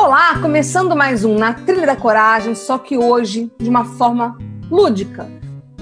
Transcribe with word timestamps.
Olá, 0.00 0.38
começando 0.40 0.94
mais 0.94 1.24
um 1.24 1.34
Na 1.34 1.52
Trilha 1.52 1.84
da 1.84 1.96
Coragem, 1.96 2.54
só 2.54 2.78
que 2.78 2.96
hoje 2.96 3.50
de 3.58 3.68
uma 3.68 3.84
forma 3.84 4.38
lúdica, 4.70 5.28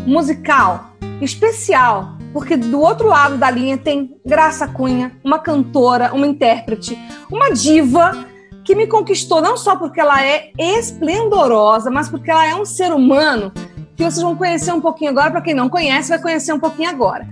musical, 0.07 0.93
especial, 1.21 2.17
porque 2.33 2.57
do 2.57 2.81
outro 2.81 3.09
lado 3.09 3.37
da 3.37 3.51
linha 3.51 3.77
tem 3.77 4.17
Graça 4.25 4.67
Cunha, 4.67 5.13
uma 5.23 5.39
cantora, 5.39 6.15
uma 6.15 6.27
intérprete, 6.27 6.99
uma 7.31 7.53
diva 7.53 8.27
que 8.65 8.75
me 8.75 8.87
conquistou 8.87 9.43
não 9.43 9.55
só 9.55 9.77
porque 9.77 10.01
ela 10.01 10.25
é 10.25 10.51
esplendorosa, 10.59 11.91
mas 11.91 12.09
porque 12.09 12.31
ela 12.31 12.47
é 12.47 12.55
um 12.55 12.65
ser 12.65 12.95
humano 12.95 13.53
que 13.95 14.03
vocês 14.03 14.23
vão 14.23 14.35
conhecer 14.35 14.73
um 14.73 14.81
pouquinho 14.81 15.11
agora. 15.11 15.31
Para 15.31 15.43
quem 15.43 15.55
não 15.55 15.69
conhece, 15.69 16.09
vai 16.09 16.19
conhecer 16.19 16.55
um 16.55 16.59
pouquinho 16.59 16.89
agora. 16.89 17.29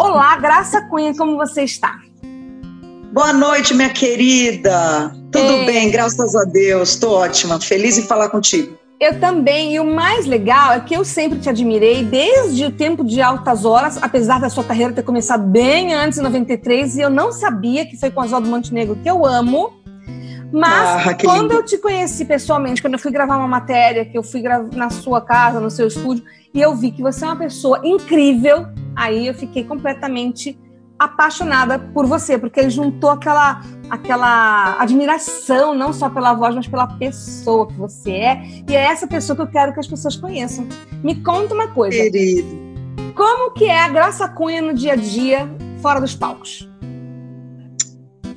Olá, 0.00 0.34
Graça 0.38 0.80
Cunha, 0.88 1.14
como 1.14 1.36
você 1.36 1.62
está? 1.64 2.00
Boa 3.12 3.34
noite, 3.34 3.74
minha 3.74 3.90
querida. 3.90 5.21
Tudo 5.32 5.52
Ei. 5.52 5.66
bem, 5.66 5.90
graças 5.90 6.36
a 6.36 6.44
Deus. 6.44 6.90
Estou 6.90 7.14
ótima, 7.14 7.58
feliz 7.58 7.96
em 7.96 8.02
falar 8.02 8.28
contigo. 8.28 8.78
Eu 9.00 9.18
também, 9.18 9.74
e 9.74 9.80
o 9.80 9.84
mais 9.84 10.26
legal 10.26 10.72
é 10.72 10.80
que 10.80 10.94
eu 10.94 11.04
sempre 11.04 11.40
te 11.40 11.48
admirei 11.48 12.04
desde 12.04 12.66
o 12.66 12.70
tempo 12.70 13.02
de 13.02 13.20
altas 13.20 13.64
horas, 13.64 13.98
apesar 14.00 14.38
da 14.38 14.48
sua 14.48 14.62
carreira 14.62 14.92
ter 14.92 15.02
começado 15.02 15.42
bem 15.42 15.92
antes, 15.92 16.18
em 16.18 16.22
93, 16.22 16.96
e 16.96 17.00
eu 17.00 17.10
não 17.10 17.32
sabia 17.32 17.84
que 17.84 17.96
foi 17.96 18.12
com 18.12 18.20
a 18.20 18.24
Oswaldo 18.24 18.48
Montenegro, 18.48 18.96
que 19.02 19.10
eu 19.10 19.26
amo. 19.26 19.72
Mas 20.52 21.06
ah, 21.06 21.14
quando 21.14 21.42
lindo. 21.42 21.54
eu 21.54 21.64
te 21.64 21.78
conheci 21.78 22.26
pessoalmente, 22.26 22.80
quando 22.80 22.92
eu 22.92 23.00
fui 23.00 23.10
gravar 23.10 23.38
uma 23.38 23.48
matéria, 23.48 24.04
que 24.04 24.16
eu 24.16 24.22
fui 24.22 24.42
na 24.42 24.90
sua 24.90 25.20
casa, 25.20 25.58
no 25.58 25.70
seu 25.70 25.88
estúdio, 25.88 26.22
e 26.54 26.60
eu 26.60 26.76
vi 26.76 26.92
que 26.92 27.02
você 27.02 27.24
é 27.24 27.28
uma 27.28 27.36
pessoa 27.36 27.80
incrível, 27.82 28.66
aí 28.94 29.26
eu 29.26 29.34
fiquei 29.34 29.64
completamente 29.64 30.56
apaixonada 30.98 31.78
por 31.78 32.06
você, 32.06 32.38
porque 32.38 32.60
ele 32.60 32.70
juntou 32.70 33.10
aquela, 33.10 33.60
aquela 33.92 34.80
admiração, 34.80 35.74
não 35.74 35.92
só 35.92 36.08
pela 36.08 36.32
voz, 36.32 36.54
mas 36.54 36.66
pela 36.66 36.86
pessoa 36.86 37.66
que 37.66 37.74
você 37.74 38.10
é. 38.10 38.42
E 38.66 38.74
é 38.74 38.84
essa 38.86 39.06
pessoa 39.06 39.36
que 39.36 39.42
eu 39.42 39.46
quero 39.46 39.74
que 39.74 39.80
as 39.80 39.86
pessoas 39.86 40.16
conheçam. 40.16 40.66
Me 41.04 41.16
conta 41.16 41.52
uma 41.52 41.68
coisa. 41.68 41.98
Querido. 41.98 42.72
Como 43.14 43.50
que 43.50 43.66
é 43.66 43.78
a 43.78 43.88
Graça 43.90 44.26
Cunha 44.28 44.62
no 44.62 44.72
dia 44.72 44.94
a 44.94 44.96
dia, 44.96 45.46
fora 45.82 46.00
dos 46.00 46.14
palcos? 46.14 46.66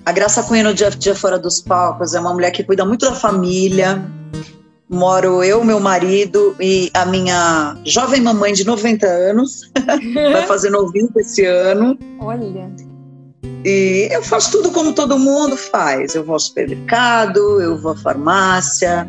A 0.06 0.12
Graça 0.12 0.44
Cunha 0.44 0.66
no 0.66 0.74
dia 0.74 0.88
a 0.88 0.90
dia 0.90 1.16
fora 1.16 1.40
dos 1.40 1.62
palcos 1.62 2.14
é 2.14 2.20
uma 2.20 2.34
mulher 2.34 2.52
que 2.52 2.62
cuida 2.62 2.84
muito 2.84 3.06
da 3.06 3.16
família, 3.16 4.04
moro 4.90 5.42
eu, 5.42 5.64
meu 5.64 5.80
marido 5.80 6.54
e 6.60 6.92
a 6.94 7.06
minha 7.06 7.78
jovem 7.86 8.20
mamãe 8.20 8.52
de 8.52 8.66
90 8.66 9.08
anos, 9.08 9.72
vai 10.34 10.46
fazer 10.46 10.70
90 10.70 11.18
esse 11.22 11.46
ano. 11.46 11.98
Olha. 12.20 12.70
E 13.64 14.08
eu 14.12 14.22
faço 14.22 14.52
tudo 14.52 14.72
como 14.72 14.94
todo 14.94 15.18
mundo 15.18 15.58
faz. 15.58 16.16
Eu 16.16 16.24
vou 16.24 16.34
ao 16.34 16.40
supermercado, 16.40 17.62
eu 17.62 17.78
vou 17.78 17.94
à 17.94 17.96
farmácia, 17.98 19.08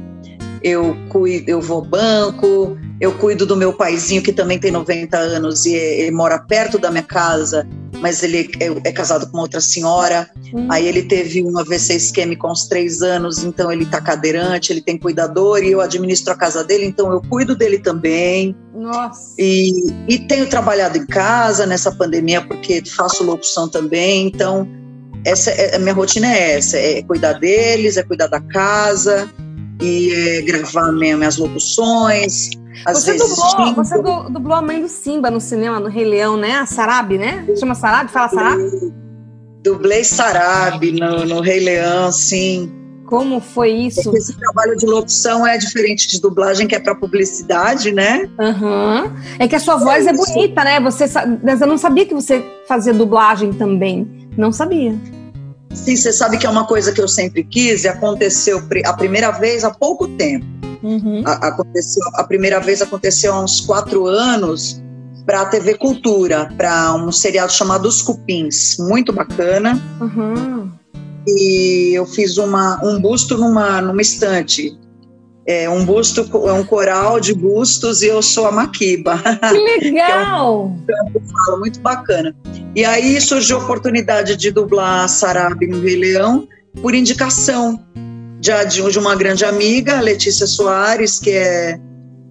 eu 0.63 0.97
cuido, 1.09 1.51
eu 1.51 1.61
vou 1.61 1.79
ao 1.79 1.85
banco, 1.85 2.77
eu 3.01 3.13
cuido 3.19 3.47
do 3.47 3.57
meu 3.57 3.73
paizinho 3.73 4.23
que 4.23 4.33
também 4.33 4.59
tem 4.59 4.71
90 4.71 5.17
anos 5.17 5.67
e 5.67 5.75
ele 5.75 6.11
mora 6.11 6.39
perto 6.39 6.79
da 6.79 6.91
minha 6.91 7.03
casa 7.03 7.67
mas 8.01 8.23
ele 8.23 8.51
é, 8.61 8.89
é 8.89 8.93
casado 8.93 9.31
com 9.31 9.39
outra 9.39 9.61
senhora. 9.61 10.29
Hum. 10.53 10.69
Aí 10.71 10.87
ele 10.87 11.03
teve 11.03 11.45
um 11.45 11.59
AVC 11.59 11.97
isquêmico 11.97 12.47
aos 12.47 12.67
três 12.67 13.03
anos, 13.03 13.43
então 13.43 13.71
ele 13.73 13.87
tá 13.87 14.01
cadeirante, 14.01 14.73
ele 14.73 14.81
tem 14.81 14.99
cuidador 14.99 15.63
e 15.63 15.73
eu 15.73 15.81
administro 15.81 16.33
a 16.33 16.37
casa 16.37 16.63
dele, 16.63 16.85
então 16.85 17.11
eu 17.11 17.21
cuido 17.23 17.57
dele 17.57 17.79
também. 17.79 18.57
Nossa. 18.75 19.35
E, 19.39 19.73
e 20.09 20.19
tenho 20.19 20.49
trabalhado 20.49 20.99
em 20.99 21.07
casa 21.07 21.67
nessa 21.67 21.91
pandemia 21.91 22.43
porque 22.43 22.83
faço 22.85 23.25
locução 23.25 23.69
também, 23.69 24.27
então 24.27 24.69
essa 25.25 25.51
é, 25.51 25.77
a 25.77 25.79
minha 25.79 25.95
rotina 25.95 26.27
é 26.27 26.57
essa, 26.57 26.77
é 26.77 27.03
cuidar 27.03 27.35
deles, 27.35 27.97
é 27.97 28.03
cuidar 28.03 28.29
da 28.29 28.41
casa 28.41 29.29
e 29.81 30.13
é 30.13 30.43
gravar 30.43 30.93
minhas 30.93 31.37
locuções, 31.37 32.51
você, 32.85 33.15
dublou, 33.15 33.75
você 33.75 34.03
dublou 34.31 34.55
a 34.55 34.63
mãe 34.63 34.81
do 34.81 34.89
Simba 34.89 35.31
no 35.31 35.41
cinema, 35.41 35.81
no 35.81 35.89
Rei 35.89 36.05
Leão, 36.05 36.37
né? 36.37 36.57
A 36.57 36.67
Sarabi, 36.67 37.19
né? 37.19 37.47
Chama 37.59 37.75
Sarabi? 37.75 38.11
Fala 38.11 38.29
Sarabi? 38.29 38.93
Dublei 39.63 40.05
Sarabi 40.05 40.93
no, 40.93 41.25
no 41.25 41.41
Rei 41.41 41.61
Leão, 41.61 42.13
sim. 42.13 42.71
Como 43.07 43.41
foi 43.41 43.71
isso? 43.71 44.15
Esse 44.17 44.37
trabalho 44.37 44.77
de 44.77 44.85
locução 44.85 45.47
é 45.47 45.57
diferente 45.57 46.09
de 46.09 46.21
dublagem, 46.21 46.67
que 46.67 46.75
é 46.75 46.81
para 46.81 46.95
publicidade, 46.95 47.93
né? 47.93 48.29
Uhum. 48.39 49.13
É 49.39 49.47
que 49.47 49.55
a 49.55 49.61
sua 49.61 49.77
voz 49.77 50.07
é, 50.07 50.11
é 50.11 50.13
bonita, 50.13 50.65
né? 50.65 50.81
Você, 50.81 51.05
eu 51.05 51.67
não 51.67 51.79
sabia 51.79 52.05
que 52.05 52.15
você 52.15 52.45
fazia 52.69 52.93
dublagem 52.93 53.53
também. 53.53 54.29
Não 54.37 54.51
sabia. 54.53 54.95
Sim, 55.85 55.97
você 55.97 56.13
sabe 56.13 56.39
que 56.39 56.47
é 56.47 56.51
uma 56.51 56.67
coisa 56.67 56.93
que 56.93 57.01
eu 57.01 57.07
sempre 57.07 57.45
quis 57.45 57.85
e 57.85 57.89
aconteceu 57.89 58.63
a 58.85 58.93
primeira 58.93 59.31
vez 59.31 59.65
há 59.65 59.71
pouco 59.71 60.09
tempo. 60.09 60.47
Uhum. 60.83 61.23
A, 61.25 61.49
aconteceu, 61.49 62.03
a 62.15 62.25
primeira 62.25 62.61
vez 62.61 62.83
aconteceu 62.83 63.33
há 63.33 63.43
uns 63.43 63.61
quatro 63.61 64.07
anos 64.07 64.83
para 65.25 65.43
a 65.43 65.47
TV 65.47 65.75
Cultura, 65.75 66.49
para 66.57 66.95
um 66.95 67.11
seriado 67.11 67.53
chamado 67.53 67.87
Os 67.87 68.03
Cupins, 68.03 68.77
muito 68.79 69.13
bacana. 69.13 69.81
Uhum. 70.01 70.71
E 71.27 71.93
eu 71.95 72.07
fiz 72.07 72.37
uma, 72.37 72.81
um 72.85 73.01
busto 73.01 73.37
numa, 73.37 73.81
numa 73.83 74.01
estante. 74.01 74.79
É 75.47 75.71
um 75.71 75.85
busto, 75.85 76.29
é 76.49 76.53
um 76.53 76.65
coral 76.65 77.21
de 77.21 77.33
bustos 77.33 78.03
e 78.03 78.09
eu 78.09 78.21
sou 78.21 78.47
a 78.47 78.53
Maquiba. 78.53 79.23
Que 79.53 79.59
legal! 79.59 80.77
é 80.89 81.53
um, 81.53 81.59
muito 81.61 81.81
bacana. 81.81 82.35
E 82.75 82.85
aí 82.85 83.21
surgiu 83.21 83.59
a 83.59 83.63
oportunidade 83.63 84.35
de 84.35 84.51
dublar 84.51 85.09
Sarabi 85.09 85.69
no 85.69 85.81
Rei 85.81 85.97
Leão 85.97 86.49
por 86.83 86.95
indicação 86.95 87.81
de, 88.41 88.53
de 88.91 88.99
uma 88.99 89.15
grande 89.15 89.45
amiga, 89.45 90.01
Letícia 90.01 90.47
Soares, 90.47 91.21
que 91.21 91.31
é 91.31 91.79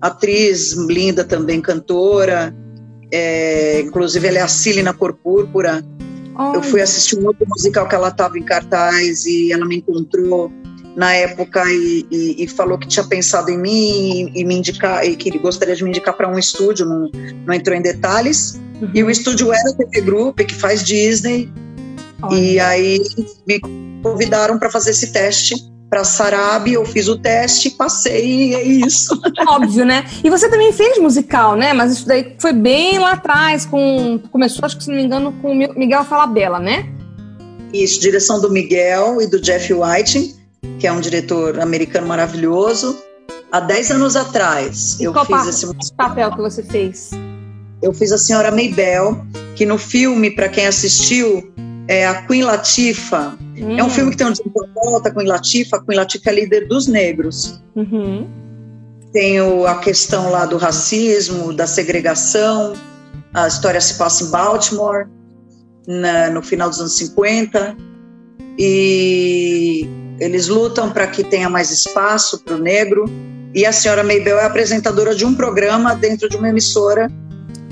atriz 0.02 0.74
linda 0.74 1.24
também, 1.24 1.62
cantora. 1.62 2.54
É, 3.12 3.80
inclusive, 3.82 4.28
ela 4.28 4.40
é 4.40 4.42
a 4.42 4.48
Cília 4.48 4.84
na 4.84 4.94
Cor 4.94 5.14
Púrpura. 5.14 5.84
Eu 6.54 6.62
fui 6.62 6.82
assistir 6.82 7.18
um 7.18 7.26
outro 7.28 7.46
musical 7.48 7.88
que 7.88 7.96
ela 7.96 8.10
estava 8.10 8.38
em 8.38 8.44
cartaz 8.44 9.26
e 9.26 9.54
ela 9.54 9.66
me 9.66 9.78
encontrou 9.78 10.52
na 10.96 11.14
época 11.14 11.64
e, 11.68 12.06
e, 12.10 12.44
e, 12.44 12.48
falou 12.48 12.78
que 12.78 12.88
tinha 12.88 13.06
pensado 13.06 13.52
em 13.52 13.58
mim 13.58 14.32
e, 14.34 14.42
e 14.42 14.46
me 14.46 14.56
indicar 14.56 15.06
e 15.06 15.16
que 15.16 15.38
gostaria 15.38 15.76
de 15.76 15.84
me 15.84 15.90
indicar 15.90 16.16
para 16.16 16.30
um 16.30 16.40
estúdio, 16.40 16.86
não, 16.86 17.12
não 17.46 17.54
entrou 17.54 17.76
em 17.76 17.82
detalhes. 17.82 18.60
Uhum. 18.82 18.92
E 18.94 19.04
o 19.04 19.10
estúdio 19.10 19.52
era 19.54 19.70
a 19.70 19.74
TV 19.74 20.02
Group, 20.02 20.40
que 20.40 20.56
faz 20.56 20.84
Disney. 20.84 21.52
Oh. 22.24 22.34
E 22.34 22.60
aí 22.60 23.02
me 23.46 23.60
convidaram 24.02 24.58
para 24.58 24.70
fazer 24.70 24.92
esse 24.92 25.12
teste 25.12 25.56
para 25.90 26.04
Sarabi, 26.04 26.74
eu 26.74 26.86
fiz 26.86 27.08
o 27.08 27.18
teste, 27.18 27.70
passei 27.70 28.50
e 28.50 28.56
é 28.56 28.64
isso. 28.64 29.20
Óbvio, 29.48 29.86
né? 29.86 30.06
E 30.24 30.30
você 30.30 30.50
também 30.50 30.72
fez 30.74 30.98
musical, 30.98 31.56
né? 31.56 31.74
Mas 31.74 31.92
isso 31.92 32.08
daí 32.08 32.36
foi 32.40 32.54
bem 32.54 32.98
lá 32.98 33.12
atrás, 33.12 33.66
com 33.66 34.20
começou, 34.32 34.66
acho 34.66 34.78
que 34.78 34.84
se 34.84 34.90
não 34.90 34.98
me 34.98 35.04
engano, 35.04 35.32
com 35.42 35.52
o 35.52 35.56
Miguel 35.56 36.04
Falabella, 36.04 36.60
né? 36.60 36.90
Isso, 37.72 38.00
direção 38.00 38.42
do 38.42 38.50
Miguel 38.50 39.22
e 39.22 39.28
do 39.28 39.40
Jeff 39.40 39.74
White, 39.74 40.36
que 40.80 40.88
é 40.88 40.92
um 40.92 41.00
diretor 41.00 41.60
americano 41.60 42.08
maravilhoso. 42.08 42.98
Há 43.52 43.60
10 43.60 43.92
anos 43.92 44.16
atrás, 44.16 45.00
e 45.00 45.06
eu 45.06 45.14
fiz 45.26 45.48
esse 45.48 45.94
papel 45.96 46.32
que 46.32 46.42
você 46.42 46.64
fez. 46.64 47.12
Eu 47.82 47.94
fiz 47.94 48.12
a 48.12 48.18
senhora 48.18 48.52
Maybell, 48.52 49.26
que 49.56 49.66
no 49.66 49.78
filme, 49.78 50.32
para 50.32 50.50
quem 50.50 50.68
assistiu, 50.68 51.54
é 51.88 52.08
a 52.08 52.26
Queen 52.26 52.44
Latifah. 52.44 53.38
Hum. 53.58 53.78
É 53.78 53.84
um 53.84 53.88
hum. 53.88 53.90
filme 53.90 54.12
que 54.12 54.18
tem 54.18 54.28
um 54.28 54.34
volta 54.74 55.12
com 55.12 55.22
Latifah. 55.22 55.78
A 55.78 55.86
Queen 55.86 55.98
Latifah 55.98 56.32
é 56.32 56.34
líder 56.34 56.68
dos 56.68 56.88
negros. 56.88 57.62
Uhum. 57.76 58.28
Tem 59.14 59.40
o, 59.40 59.66
a 59.66 59.76
questão 59.76 60.30
lá 60.32 60.46
do 60.46 60.58
racismo, 60.58 61.54
da 61.54 61.68
segregação. 61.68 62.74
A 63.34 63.48
história 63.48 63.80
se 63.80 63.96
passa 63.96 64.24
em 64.24 64.32
Baltimore, 64.32 65.08
na, 65.88 66.30
no 66.30 66.42
final 66.42 66.70
dos 66.70 66.80
anos 66.80 66.98
50. 66.98 67.78
E 68.58 69.88
eles 70.20 70.48
lutam 70.48 70.92
para 70.92 71.08
que 71.08 71.24
tenha 71.24 71.50
mais 71.50 71.72
espaço 71.72 72.40
para 72.40 72.56
o 72.56 72.60
negro. 72.60 73.06
E 73.54 73.66
a 73.66 73.72
senhora 73.72 74.04
Maybell 74.04 74.40
é 74.40 74.46
apresentadora 74.46 75.16
de 75.16 75.26
um 75.26 75.34
programa 75.34 75.96
dentro 75.96 76.28
de 76.28 76.36
uma 76.36 76.50
emissora 76.50 77.10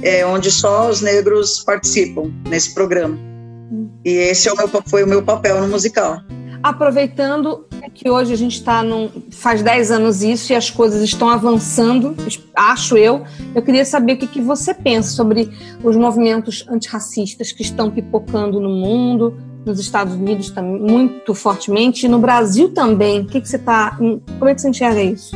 é, 0.01 0.25
onde 0.25 0.51
só 0.51 0.90
os 0.90 1.01
negros 1.01 1.63
participam 1.63 2.31
nesse 2.48 2.74
programa. 2.74 3.18
E 4.06 4.12
esse 4.12 4.50
é 4.50 4.54
o 4.54 4.57
meu, 4.57 4.69
foi 4.86 5.04
o 5.04 5.07
meu 5.07 5.24
papel 5.24 5.62
no 5.62 5.68
musical. 5.68 6.22
aproveitando 6.62 7.66
que 7.94 8.10
hoje 8.10 8.34
a 8.34 8.38
gente 8.38 8.57
está 8.57 8.81
num. 8.81 9.10
faz 9.31 9.62
10 9.62 9.92
anos 9.92 10.24
isso 10.24 10.51
e 10.51 10.56
as 10.56 10.69
coisas 10.69 11.01
estão 11.01 11.30
avançando, 11.30 12.16
acho 12.56 12.98
eu. 12.98 13.24
Eu 13.54 13.62
queria 13.62 13.86
saber 13.86 14.13
o 14.13 14.18
que, 14.18 14.28
que 14.28 14.42
você 14.42 14.74
pensa 14.74 15.10
sobre 15.10 15.50
os 15.84 15.96
movimentos 15.96 16.66
antirracistas 16.69 17.51
que 17.51 17.62
estão 17.62 17.92
pipocando 17.92 18.60
no 18.60 18.69
mundo, 18.69 19.38
nos 19.65 19.80
Estados 19.80 20.13
Unidos 20.13 20.54
muito 20.62 21.33
fortemente, 21.33 22.06
e 22.06 22.10
no 22.10 22.19
Brasil 22.19 22.69
também. 22.74 23.21
O 23.21 23.25
que, 23.27 23.42
que 23.42 23.48
você 23.48 23.57
está. 23.57 23.92
Como 23.98 24.21
é 24.48 24.54
que 24.56 24.62
você 24.62 24.69
enxerga 24.69 25.01
isso? 25.01 25.36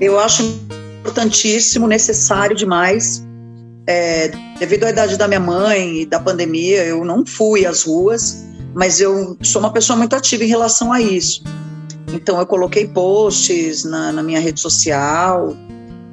Eu 0.00 0.18
acho 0.18 0.42
importantíssimo, 1.00 1.86
necessário 1.86 2.56
demais. 2.56 3.26
É, 3.86 4.30
devido 4.58 4.84
à 4.84 4.90
idade 4.90 5.16
da 5.16 5.26
minha 5.26 5.40
mãe 5.40 6.02
e 6.02 6.06
da 6.06 6.20
pandemia, 6.20 6.84
eu 6.84 7.04
não 7.04 7.24
fui 7.24 7.64
às 7.64 7.84
ruas 7.84 8.48
mas 8.74 9.00
eu 9.00 9.36
sou 9.42 9.60
uma 9.60 9.72
pessoa 9.72 9.96
muito 9.96 10.14
ativa 10.14 10.44
em 10.44 10.46
relação 10.46 10.92
a 10.92 11.00
isso. 11.00 11.42
Então 12.12 12.38
eu 12.38 12.46
coloquei 12.46 12.86
posts 12.86 13.84
na, 13.84 14.12
na 14.12 14.22
minha 14.22 14.38
rede 14.38 14.60
social. 14.60 15.56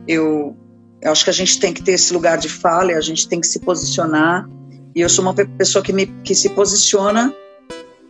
Eu, 0.08 0.58
eu, 1.00 1.12
acho 1.12 1.24
que 1.24 1.30
a 1.30 1.34
gente 1.34 1.60
tem 1.60 1.72
que 1.72 1.84
ter 1.84 1.92
esse 1.92 2.12
lugar 2.12 2.40
de 2.40 2.50
fala, 2.50 2.94
a 2.94 3.02
gente 3.02 3.28
tem 3.28 3.40
que 3.40 3.46
se 3.46 3.60
posicionar. 3.60 4.50
E 4.96 5.02
eu 5.02 5.10
sou 5.10 5.24
uma 5.24 5.34
pessoa 5.34 5.84
que, 5.84 5.92
me, 5.92 6.06
que 6.24 6.34
se 6.34 6.50
posiciona 6.50 7.34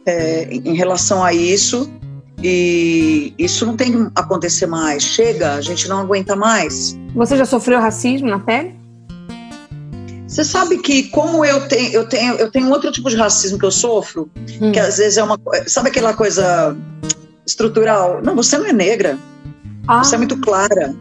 é, 0.06 0.54
em 0.54 0.76
relação 0.76 1.24
a 1.24 1.34
isso. 1.34 1.92
E 2.44 3.34
isso 3.40 3.66
não 3.66 3.76
tem 3.76 3.92
que 3.92 4.12
acontecer 4.14 4.68
mais. 4.68 5.02
Chega, 5.02 5.54
a 5.56 5.62
gente 5.62 5.88
não 5.88 6.00
aguenta 6.00 6.36
mais. 6.36 6.96
Você 7.16 7.38
já 7.38 7.46
sofreu 7.46 7.80
racismo 7.80 8.30
na 8.30 8.40
pele? 8.40 8.76
Você 10.28 10.44
sabe 10.44 10.78
que 10.78 11.04
como 11.10 11.44
eu 11.44 11.68
tenho, 11.68 11.92
eu 11.94 12.08
tenho, 12.08 12.34
eu 12.36 12.52
tenho 12.52 12.70
outro 12.70 12.92
tipo 12.92 13.10
de 13.10 13.16
racismo 13.16 13.58
que 13.58 13.66
eu 13.66 13.72
sofro, 13.72 14.30
hum. 14.62 14.72
que 14.72 14.80
às 14.80 14.98
vezes 14.98 15.18
é 15.18 15.24
uma, 15.24 15.40
sabe 15.66 15.90
aquela 15.90 16.14
coisa 16.14 16.76
estrutural? 17.48 18.22
Não, 18.24 18.36
você 18.36 18.58
não 18.58 18.66
é 18.66 18.74
negra. 18.74 19.18
Ah. 19.88 20.04
Você 20.04 20.16
é 20.16 20.18
muito 20.18 20.38
clara. 20.40 20.94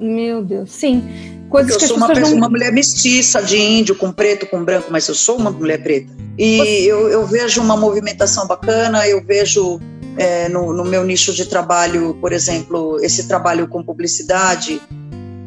Meu 0.00 0.42
Deus, 0.42 0.70
sim. 0.72 1.04
Coisas 1.50 1.82
eu 1.82 1.88
sou 1.88 1.96
uma, 1.96 2.08
pessoa, 2.08 2.30
não... 2.30 2.36
uma 2.36 2.48
mulher 2.48 2.72
mestiça 2.72 3.42
de 3.42 3.58
índio 3.58 3.96
com 3.96 4.12
preto, 4.12 4.46
com 4.46 4.64
branco, 4.64 4.86
mas 4.90 5.08
eu 5.08 5.14
sou 5.14 5.36
uma 5.36 5.50
mulher 5.50 5.82
preta. 5.82 6.12
E 6.38 6.58
você... 6.58 6.92
eu, 6.92 7.08
eu 7.08 7.26
vejo 7.26 7.60
uma 7.60 7.76
movimentação 7.76 8.46
bacana, 8.46 9.06
eu 9.08 9.22
vejo 9.24 9.80
é, 10.16 10.48
no, 10.48 10.72
no 10.72 10.84
meu 10.84 11.04
nicho 11.04 11.32
de 11.32 11.44
trabalho, 11.46 12.16
por 12.20 12.32
exemplo, 12.32 12.98
esse 13.02 13.26
trabalho 13.26 13.66
com 13.66 13.82
publicidade, 13.82 14.80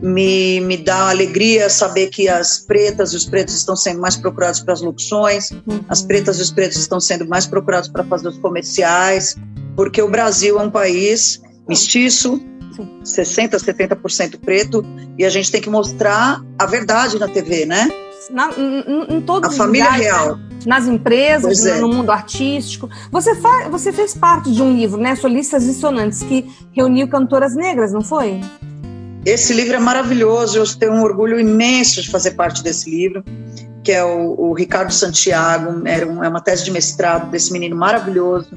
me, 0.01 0.59
me 0.59 0.75
dá 0.75 1.09
alegria 1.09 1.69
saber 1.69 2.07
que 2.07 2.27
as 2.27 2.59
pretas 2.59 3.13
e 3.13 3.15
os 3.15 3.25
pretos 3.25 3.55
estão 3.55 3.75
sendo 3.75 4.01
mais 4.01 4.17
procurados 4.17 4.59
para 4.59 4.73
as 4.73 4.81
locuções, 4.81 5.51
uhum. 5.51 5.79
as 5.87 6.01
pretas 6.01 6.39
e 6.39 6.41
os 6.41 6.51
pretos 6.51 6.77
estão 6.77 6.99
sendo 6.99 7.25
mais 7.25 7.47
procurados 7.47 7.87
para 7.87 8.03
fazer 8.03 8.27
os 8.27 8.37
comerciais, 8.37 9.37
porque 9.77 10.01
o 10.01 10.09
Brasil 10.09 10.59
é 10.59 10.63
um 10.63 10.69
país 10.69 11.41
mestiço, 11.67 12.41
Sim. 12.75 12.99
60%, 13.03 13.51
70% 13.57 14.39
preto, 14.39 14.85
e 15.17 15.25
a 15.25 15.29
gente 15.29 15.51
tem 15.51 15.61
que 15.61 15.69
mostrar 15.69 16.41
a 16.57 16.65
verdade 16.65 17.19
na 17.19 17.27
TV, 17.27 17.65
né? 17.65 17.89
Na, 18.31 18.49
em, 18.57 19.17
em 19.17 19.21
todos 19.21 19.53
a 19.53 19.57
família 19.57 19.85
lugares, 19.85 20.05
real. 20.05 20.37
Né? 20.37 20.43
Nas 20.65 20.87
empresas, 20.87 21.65
é. 21.65 21.79
no 21.79 21.89
mundo 21.89 22.09
artístico. 22.09 22.89
Você, 23.11 23.35
fa 23.35 23.67
você 23.69 23.91
fez 23.91 24.13
parte 24.15 24.51
de 24.51 24.61
um 24.61 24.73
livro, 24.75 24.99
né? 24.99 25.15
Solistas 25.15 25.65
Dissonantes, 25.65 26.23
que 26.23 26.49
reuniu 26.71 27.07
cantoras 27.07 27.53
negras, 27.55 27.91
não 27.91 28.01
foi? 28.01 28.39
Esse 29.25 29.53
livro 29.53 29.75
é 29.75 29.79
maravilhoso, 29.79 30.57
eu 30.57 30.65
tenho 30.77 30.93
um 30.93 31.01
orgulho 31.01 31.39
imenso 31.39 32.01
de 32.01 32.09
fazer 32.09 32.31
parte 32.31 32.61
desse 32.61 32.89
livro, 32.89 33.23
que 33.83 33.91
é 33.91 34.03
o, 34.03 34.35
o 34.37 34.53
Ricardo 34.53 34.91
Santiago, 34.91 35.81
era 35.85 36.05
um, 36.05 36.23
é 36.23 36.27
uma 36.27 36.41
tese 36.41 36.65
de 36.65 36.71
mestrado 36.71 37.29
desse 37.29 37.51
menino 37.51 37.75
maravilhoso. 37.75 38.49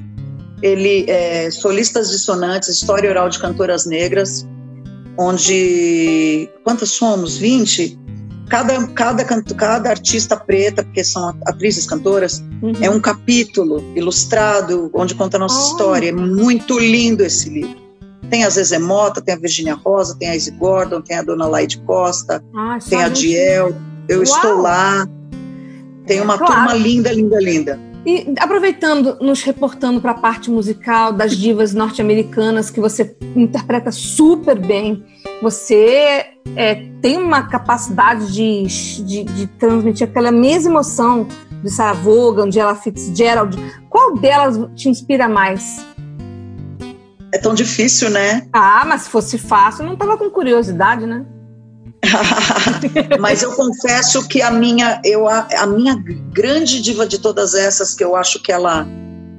Ele 0.62 1.04
é 1.08 1.50
solistas 1.50 2.10
dissonantes, 2.10 2.68
história 2.68 3.10
oral 3.10 3.28
de 3.28 3.38
cantoras 3.38 3.84
negras, 3.86 4.46
onde 5.18 6.48
quantas 6.64 6.90
somos? 6.90 7.36
20? 7.36 7.98
Cada, 8.48 8.86
cada, 8.88 9.24
cada 9.24 9.90
artista 9.90 10.36
preta, 10.36 10.84
porque 10.84 11.02
são 11.02 11.36
atrizes 11.46 11.84
cantoras, 11.84 12.42
uhum. 12.62 12.72
é 12.80 12.88
um 12.88 13.00
capítulo 13.00 13.82
ilustrado 13.96 14.88
onde 14.94 15.14
conta 15.14 15.36
a 15.36 15.40
nossa 15.40 15.58
oh. 15.58 15.70
história. 15.72 16.10
É 16.10 16.12
muito 16.12 16.78
lindo 16.78 17.24
esse 17.24 17.50
livro. 17.50 17.86
Tem 18.30 18.44
a 18.44 18.50
Zezé 18.50 18.78
Mota, 18.78 19.20
tem 19.20 19.34
a 19.34 19.38
Virginia 19.38 19.74
Rosa, 19.74 20.16
tem 20.18 20.28
a 20.28 20.36
Izzy 20.36 20.52
Gordon, 20.52 21.00
tem 21.00 21.16
a 21.16 21.22
Dona 21.22 21.46
Laide 21.46 21.78
Costa, 21.80 22.42
ah, 22.54 22.78
tem 22.88 23.02
a 23.02 23.08
Diel. 23.08 23.74
Eu 24.08 24.18
Uau. 24.18 24.22
estou 24.22 24.60
lá. 24.62 25.06
Tem 26.06 26.20
uma 26.20 26.38
claro. 26.38 26.54
turma 26.54 26.74
linda, 26.74 27.12
linda, 27.12 27.40
linda. 27.40 27.80
E 28.06 28.34
aproveitando, 28.38 29.18
nos 29.20 29.42
reportando 29.42 30.00
para 30.00 30.12
a 30.12 30.14
parte 30.14 30.48
musical 30.48 31.12
das 31.12 31.36
divas 31.36 31.74
norte-americanas 31.74 32.70
que 32.70 32.80
você 32.80 33.16
interpreta 33.34 33.90
super 33.90 34.56
bem, 34.56 35.04
você 35.42 36.24
é, 36.54 36.76
tem 37.02 37.16
uma 37.16 37.48
capacidade 37.48 38.32
de, 38.32 38.62
de, 39.02 39.24
de, 39.24 39.46
transmitir 39.58 40.08
aquela 40.08 40.30
mesma 40.30 40.70
emoção 40.70 41.26
de 41.64 41.68
Sarah 41.68 41.94
Vaughan, 41.94 42.48
de 42.48 42.60
Ella 42.60 42.76
Fitzgerald. 42.76 43.58
Qual 43.90 44.16
delas 44.16 44.56
te 44.76 44.88
inspira 44.88 45.28
mais? 45.28 45.84
É 47.34 47.38
tão 47.38 47.54
difícil, 47.54 48.08
né? 48.08 48.46
Ah, 48.52 48.84
mas 48.86 49.02
se 49.02 49.10
fosse 49.10 49.36
fácil, 49.36 49.84
não 49.84 49.96
tava 49.96 50.16
com 50.16 50.30
curiosidade, 50.30 51.06
né? 51.06 51.26
mas 53.20 53.42
eu 53.42 53.52
confesso 53.52 54.26
que 54.28 54.42
a 54.42 54.50
minha, 54.50 55.00
eu, 55.04 55.28
a, 55.28 55.46
a 55.58 55.66
minha 55.66 55.96
grande 56.32 56.80
diva 56.80 57.06
de 57.06 57.18
todas 57.18 57.54
essas, 57.54 57.94
que 57.94 58.04
eu 58.04 58.14
acho 58.16 58.42
que 58.42 58.52
ela 58.52 58.86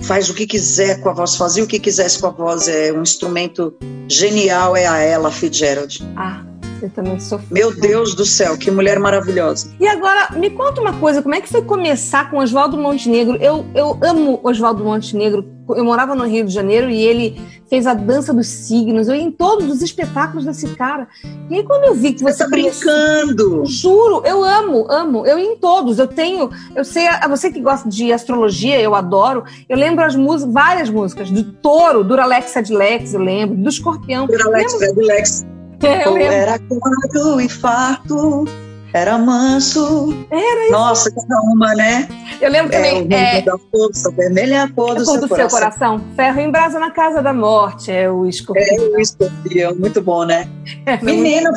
faz 0.02 0.30
o 0.30 0.34
que 0.34 0.46
quiser 0.46 1.02
com 1.02 1.10
a 1.10 1.14
voz, 1.14 1.36
fazia 1.36 1.64
o 1.64 1.68
que 1.68 1.80
quisesse 1.80 2.20
com 2.20 2.28
a 2.28 2.32
voz, 2.32 2.68
é 2.68 2.92
um 2.92 3.02
instrumento 3.02 3.74
genial, 4.08 4.76
é 4.76 4.86
a 4.86 4.98
Ella 5.00 5.32
Fitzgerald. 5.32 6.08
Ah, 6.16 6.44
eu 6.82 6.90
também 6.90 7.20
sou. 7.20 7.40
Meu 7.52 7.74
Deus 7.76 8.16
do 8.16 8.26
céu, 8.26 8.58
que 8.58 8.70
mulher 8.70 9.00
maravilhosa. 9.00 9.70
E 9.80 9.88
agora, 9.88 10.32
me 10.36 10.50
conta 10.50 10.82
uma 10.82 10.94
coisa: 10.94 11.22
como 11.22 11.36
é 11.36 11.42
que 11.42 11.50
foi 11.50 11.62
começar 11.62 12.30
com 12.30 12.38
Oswaldo 12.38 12.78
Montenegro? 12.78 13.38
Eu, 13.38 13.66
eu 13.74 13.98
amo 14.02 14.40
Oswaldo 14.44 14.84
Montenegro. 14.84 15.46
Eu 15.70 15.84
morava 15.84 16.16
no 16.16 16.26
Rio 16.26 16.46
de 16.46 16.54
Janeiro 16.54 16.90
e 16.90 17.02
ele 17.02 17.42
fez 17.70 17.86
a 17.86 17.94
dança 17.94 18.34
dos 18.34 18.48
signos. 18.48 19.08
Eu 19.08 19.16
ia 19.16 19.22
em 19.22 19.32
todos 19.32 19.70
os 19.70 19.82
espetáculos 19.82 20.46
desse 20.46 20.68
cara. 20.76 21.08
E 21.50 21.56
aí, 21.56 21.64
quando 21.64 21.84
eu 21.86 21.94
vi 21.94 22.14
que 22.14 22.24
você. 22.24 22.38
Você 22.38 22.44
tá 22.44 22.50
brincando! 22.50 23.66
Juro, 23.66 24.22
eu 24.26 24.44
amo, 24.44 24.90
amo. 24.90 25.26
Eu 25.26 25.38
ia 25.38 25.46
em 25.46 25.58
todos. 25.58 26.00
Eu 26.00 26.08
tenho. 26.08 26.50
Eu 26.76 26.86
sei, 26.86 27.08
a 27.08 27.28
você 27.28 27.52
que 27.52 27.60
gosta 27.60 27.90
de 27.90 28.14
astrologia, 28.14 28.80
eu 28.80 28.96
adoro. 28.96 29.44
Eu 29.68 29.78
lembro 29.78 30.06
as 30.06 30.16
músicas, 30.16 30.54
várias 30.54 30.90
músicas. 30.90 31.30
Do 31.30 31.44
touro, 31.44 32.04
Duralex 32.04 32.56
Adlex, 32.56 33.14
eu 33.14 33.20
lembro. 33.20 33.58
Do 33.58 33.70
escorpião. 33.70 34.26
Duralex 34.28 34.82
Adlex. 34.82 35.46
É, 35.84 36.08
eu 36.08 36.18
era 36.18 36.60
quadro 36.60 37.42
e 37.42 37.50
farto, 37.50 38.46
era 38.94 39.18
manso. 39.18 40.26
Era 40.32 40.64
isso. 40.64 40.72
Nossa, 40.72 41.12
cada 41.12 41.42
uma, 41.42 41.76
né? 41.76 42.08
Eu 42.42 42.50
lembro 42.50 42.72
também. 42.72 43.08
É, 43.12 43.40
é, 43.40 43.42
da 43.42 43.58
força, 43.72 44.12
vermelha 44.12 44.64
a 44.64 44.72
cor 44.72 44.96
do, 44.96 45.06
seu, 45.06 45.22
do 45.22 45.28
coração. 45.28 45.50
seu 45.50 45.60
coração. 45.60 46.02
Ferro 46.16 46.40
em 46.40 46.52
brasa 46.52 46.80
na 46.80 46.92
casa 46.92 47.22
da 47.22 47.34
morte, 47.34 47.92
é 47.92 48.10
o 48.10 48.26
escorpião. 48.26 48.86
É 48.86 48.98
o 48.98 49.00
escorpião, 49.00 49.76
muito 49.76 50.02
bom, 50.02 50.26
né? 50.26 50.48
É, 50.86 50.98
Menina, 51.04 51.52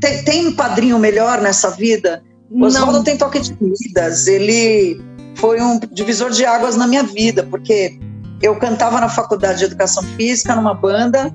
tem, 0.00 0.24
tem 0.24 0.46
um 0.48 0.52
padrinho 0.54 0.98
melhor 0.98 1.40
nessa 1.40 1.70
vida? 1.70 2.22
O 2.50 2.64
Oswaldo 2.64 3.02
tem 3.02 3.16
toque 3.16 3.40
de 3.40 3.54
vidas. 3.54 4.26
Ele 4.26 5.00
foi 5.36 5.60
um 5.60 5.78
divisor 5.78 6.30
de 6.30 6.44
águas 6.44 6.76
na 6.76 6.86
minha 6.86 7.02
vida, 7.02 7.42
porque 7.44 7.98
eu 8.42 8.56
cantava 8.56 9.00
na 9.00 9.08
faculdade 9.08 9.60
de 9.60 9.64
educação 9.64 10.02
física, 10.02 10.54
numa 10.54 10.74
banda, 10.74 11.32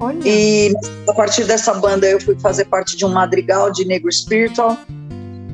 Olha. 0.00 0.18
E 0.24 0.74
a 1.06 1.12
partir 1.12 1.44
dessa 1.44 1.74
banda 1.74 2.06
eu 2.08 2.18
fui 2.20 2.34
fazer 2.40 2.64
parte 2.64 2.96
de 2.96 3.04
um 3.04 3.10
madrigal 3.10 3.70
de 3.70 3.84
negro 3.84 4.10
spiritual, 4.10 4.76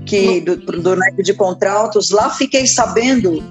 que 0.06 0.40
do, 0.40 0.56
do 0.56 0.94
naipe 0.94 1.22
de 1.22 1.34
contraltos. 1.34 2.10
Lá 2.10 2.30
fiquei 2.30 2.66
sabendo 2.66 3.42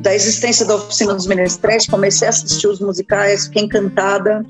da 0.00 0.14
existência 0.14 0.64
da 0.64 0.76
oficina 0.76 1.14
dos 1.14 1.26
menestréis, 1.26 1.86
comecei 1.86 2.28
a 2.28 2.30
assistir 2.30 2.68
os 2.68 2.80
musicais, 2.80 3.46
fiquei 3.46 3.64
encantada. 3.64 4.46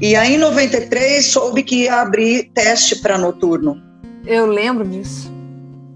E 0.00 0.16
aí 0.16 0.34
em 0.34 0.38
93 0.38 1.24
soube 1.24 1.62
que 1.62 1.84
ia 1.84 2.00
abrir 2.00 2.50
teste 2.54 2.96
para 2.96 3.18
noturno. 3.18 3.80
Eu 4.26 4.46
lembro 4.46 4.86
disso. 4.86 5.30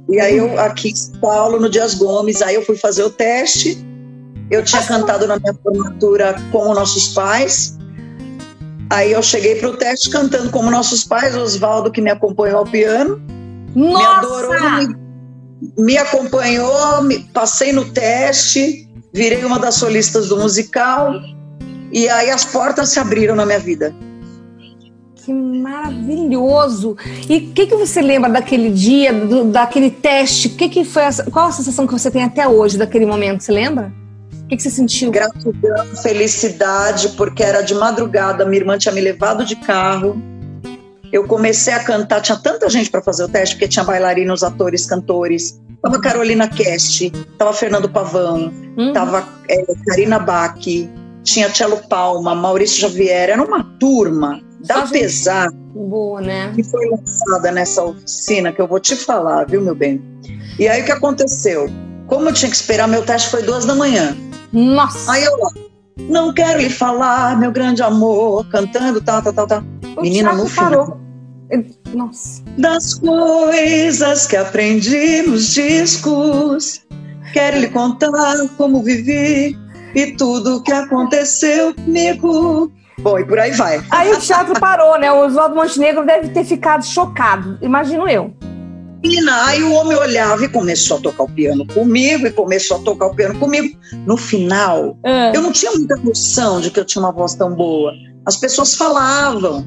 E 0.09 0.21
aí 0.21 0.37
eu 0.37 0.59
aqui 0.61 0.91
em 0.91 0.95
São 0.95 1.21
Paulo, 1.21 1.59
no 1.59 1.71
Dias 1.71 1.95
Gomes, 1.95 2.43
aí 2.43 2.55
eu 2.55 2.65
fui 2.65 2.77
fazer 2.77 3.03
o 3.03 3.11
teste. 3.11 3.83
Eu 4.51 4.65
tinha 4.65 4.83
cantado 4.83 5.27
na 5.27 5.39
minha 5.39 5.55
formatura 5.55 6.35
com 6.51 6.71
os 6.71 6.77
nossos 6.77 7.09
pais. 7.09 7.79
Aí 8.91 9.13
eu 9.13 9.23
cheguei 9.23 9.55
para 9.55 9.71
o 9.71 9.77
teste 9.77 10.11
cantando 10.11 10.51
como 10.51 10.69
nossos 10.69 11.05
pais, 11.05 11.37
Oswaldo, 11.37 11.93
que 11.93 12.01
me 12.01 12.11
acompanhou 12.11 12.59
ao 12.59 12.65
piano. 12.65 13.23
Nossa! 13.75 13.99
Me 13.99 14.05
adorou, 14.05 14.71
me, 14.73 14.97
me 15.79 15.97
acompanhou, 15.97 17.03
me, 17.05 17.21
passei 17.33 17.73
no 17.73 17.85
teste, 17.85 18.89
virei 19.15 19.45
uma 19.45 19.61
das 19.61 19.77
solistas 19.77 20.29
do 20.29 20.39
musical. 20.39 21.15
E 21.93 22.09
aí 22.09 22.31
as 22.31 22.45
portas 22.45 22.89
se 22.89 22.99
abriram 22.99 23.37
na 23.37 23.47
minha 23.47 23.61
vida. 23.61 23.95
Que 25.15 25.33
maravilhoso! 25.33 26.97
E 27.29 27.37
o 27.37 27.53
que, 27.53 27.67
que 27.67 27.77
você 27.77 28.03
lembra 28.03 28.29
daquele 28.29 28.71
dia, 28.71 29.13
do, 29.13 29.45
daquele 29.45 29.91
teste? 29.91 30.49
Que 30.49 30.69
que 30.69 30.85
foi 30.85 31.05
a, 31.05 31.11
qual 31.31 31.47
a 31.47 31.53
sensação 31.53 31.87
que 31.87 31.93
você 31.93 32.11
tem 32.11 32.25
até 32.25 32.49
hoje 32.49 32.77
daquele 32.77 33.07
momento? 33.07 33.43
Você 33.43 33.53
lembra? 33.53 33.93
Que, 34.51 34.57
que 34.57 34.63
você 34.65 34.71
sentiu? 34.71 35.11
Gratidão, 35.11 35.87
felicidade, 36.03 37.11
porque 37.11 37.43
era 37.43 37.63
de 37.63 37.75
madrugada, 37.75 38.45
minha 38.45 38.61
irmã 38.61 38.77
tinha 38.77 38.93
me 38.93 39.01
levado 39.01 39.45
de 39.45 39.55
carro. 39.57 40.21
Eu 41.13 41.27
comecei 41.27 41.73
a 41.73 41.83
cantar, 41.83 42.21
tinha 42.21 42.37
tanta 42.37 42.69
gente 42.69 42.91
para 42.91 43.03
fazer 43.03 43.25
o 43.25 43.29
teste, 43.29 43.55
porque 43.55 43.69
tinha 43.69 43.85
bailarinos, 43.85 44.43
atores, 44.43 44.87
cantores. 44.87 45.61
Tava 45.83 46.01
Carolina 46.01 46.47
Cast, 46.49 47.11
tava 47.39 47.53
Fernando 47.53 47.89
Pavão, 47.89 48.53
uhum. 48.77 48.93
tava 48.93 49.27
é, 49.49 49.65
Karina 49.87 50.19
Bach, 50.19 50.61
tinha 51.23 51.49
Tchelo 51.49 51.79
Palma, 51.89 52.35
Maurício 52.35 52.81
Xavier, 52.81 53.31
era 53.31 53.43
uma 53.43 53.65
turma 53.79 54.43
da 54.67 54.87
pesar 54.87 55.51
boa, 55.75 56.21
né? 56.21 56.53
que 56.55 56.63
foi 56.63 56.87
lançada 56.91 57.51
nessa 57.51 57.83
oficina 57.83 58.53
que 58.53 58.61
eu 58.61 58.69
vou 58.69 58.79
te 58.79 58.95
falar, 58.95 59.47
viu, 59.47 59.63
meu 59.63 59.75
bem? 59.75 60.03
E 60.59 60.69
aí 60.69 60.83
o 60.83 60.85
que 60.85 60.93
aconteceu? 60.93 61.67
Como 62.07 62.29
eu 62.29 62.33
tinha 62.35 62.51
que 62.51 62.57
esperar, 62.57 62.87
meu 62.87 63.03
teste 63.03 63.31
foi 63.31 63.43
duas 63.43 63.65
da 63.65 63.75
manhã. 63.75 64.15
Nossa! 64.53 65.13
Aí 65.13 65.25
eu 65.25 65.37
não 66.09 66.33
quero 66.33 66.61
lhe 66.61 66.71
falar, 66.71 67.39
meu 67.39 67.53
grande 67.53 67.83
amor, 67.83 68.47
cantando, 68.49 69.01
tal, 69.01 69.23
tal, 69.23 69.33
tal, 69.33 69.47
tal. 69.47 69.63
O 69.97 70.03
Menina, 70.03 70.33
no 70.33 70.49
parou. 70.51 70.99
Nossa. 71.95 72.43
Das 72.57 72.95
coisas 72.95 74.27
que 74.27 74.37
aprendi 74.37 75.23
nos 75.23 75.53
discos, 75.53 76.83
quero 77.33 77.59
lhe 77.59 77.69
contar 77.69 78.13
como 78.57 78.83
vivi 78.83 79.59
e 79.95 80.07
tudo 80.17 80.57
o 80.57 80.63
que 80.63 80.73
aconteceu 80.73 81.75
comigo. 81.75 82.71
Bom, 83.01 83.19
e 83.19 83.25
por 83.25 83.39
aí 83.39 83.51
vai. 83.53 83.83
Aí 83.91 84.13
o 84.13 84.21
teatro 84.21 84.59
parou, 84.61 84.99
né? 84.99 85.11
O 85.11 85.27
Oswaldo 85.27 85.57
Montenegro 85.57 86.05
deve 86.05 86.29
ter 86.29 86.45
ficado 86.45 86.85
chocado, 86.85 87.59
imagino 87.63 88.09
eu. 88.09 88.33
Menina, 89.03 89.47
aí 89.47 89.63
o 89.63 89.73
homem 89.73 89.97
olhava 89.97 90.45
e 90.45 90.49
começou 90.49 90.99
a 90.99 91.01
tocar 91.01 91.25
o 91.25 91.29
piano 91.31 91.67
comigo, 91.67 92.27
e 92.27 92.31
começou 92.31 92.77
a 92.77 92.81
tocar 92.81 93.07
o 93.07 93.15
piano 93.15 93.39
comigo. 93.39 93.79
No 94.07 94.17
final, 94.17 94.99
é. 95.05 95.35
eu 95.35 95.41
não 95.41 95.53
tinha 95.53 95.73
muita 95.73 95.97
noção 95.97 96.61
de 96.61 96.71
que 96.71 96.79
eu 96.79 96.85
tinha 96.85 97.03
uma 97.03 97.13
voz 97.13 97.35
tão 97.35 97.55
boa. 97.55 97.93
As 98.27 98.37
pessoas 98.37 98.75
falavam, 98.75 99.67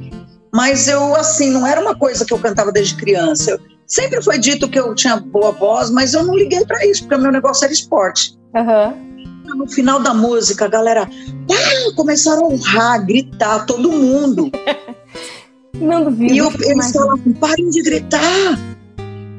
mas 0.54 0.88
eu, 0.88 1.16
assim, 1.16 1.50
não 1.50 1.66
era 1.66 1.82
uma 1.82 1.96
coisa 1.96 2.24
que 2.24 2.32
eu 2.32 2.38
cantava 2.38 2.72
desde 2.72 2.96
criança. 2.96 3.52
Eu, 3.52 3.60
sempre 3.88 4.22
foi 4.22 4.38
dito 4.38 4.70
que 4.70 4.80
eu 4.80 4.94
tinha 4.94 5.18
boa 5.18 5.52
voz, 5.52 5.90
mas 5.90 6.14
eu 6.14 6.24
não 6.24 6.36
liguei 6.36 6.64
para 6.66 6.86
isso, 6.86 7.02
porque 7.02 7.16
o 7.16 7.22
meu 7.22 7.32
negócio 7.32 7.66
era 7.66 7.74
esporte. 7.74 8.38
Uhum. 8.56 9.14
No 9.58 9.68
final 9.68 10.00
da 10.00 10.14
música, 10.14 10.66
a 10.66 10.70
galera 10.70 11.10
ah, 11.10 11.96
começaram 11.96 12.46
a 12.46 12.50
honrar, 12.50 13.06
gritar, 13.06 13.66
todo 13.66 13.92
mundo. 13.92 14.52
não 15.74 16.06
duvido. 16.06 16.34
E 16.34 16.38
eu, 16.38 16.52
eles 16.62 16.92
falavam, 16.92 17.34
parem 17.40 17.70
de 17.70 17.82
gritar, 17.82 18.58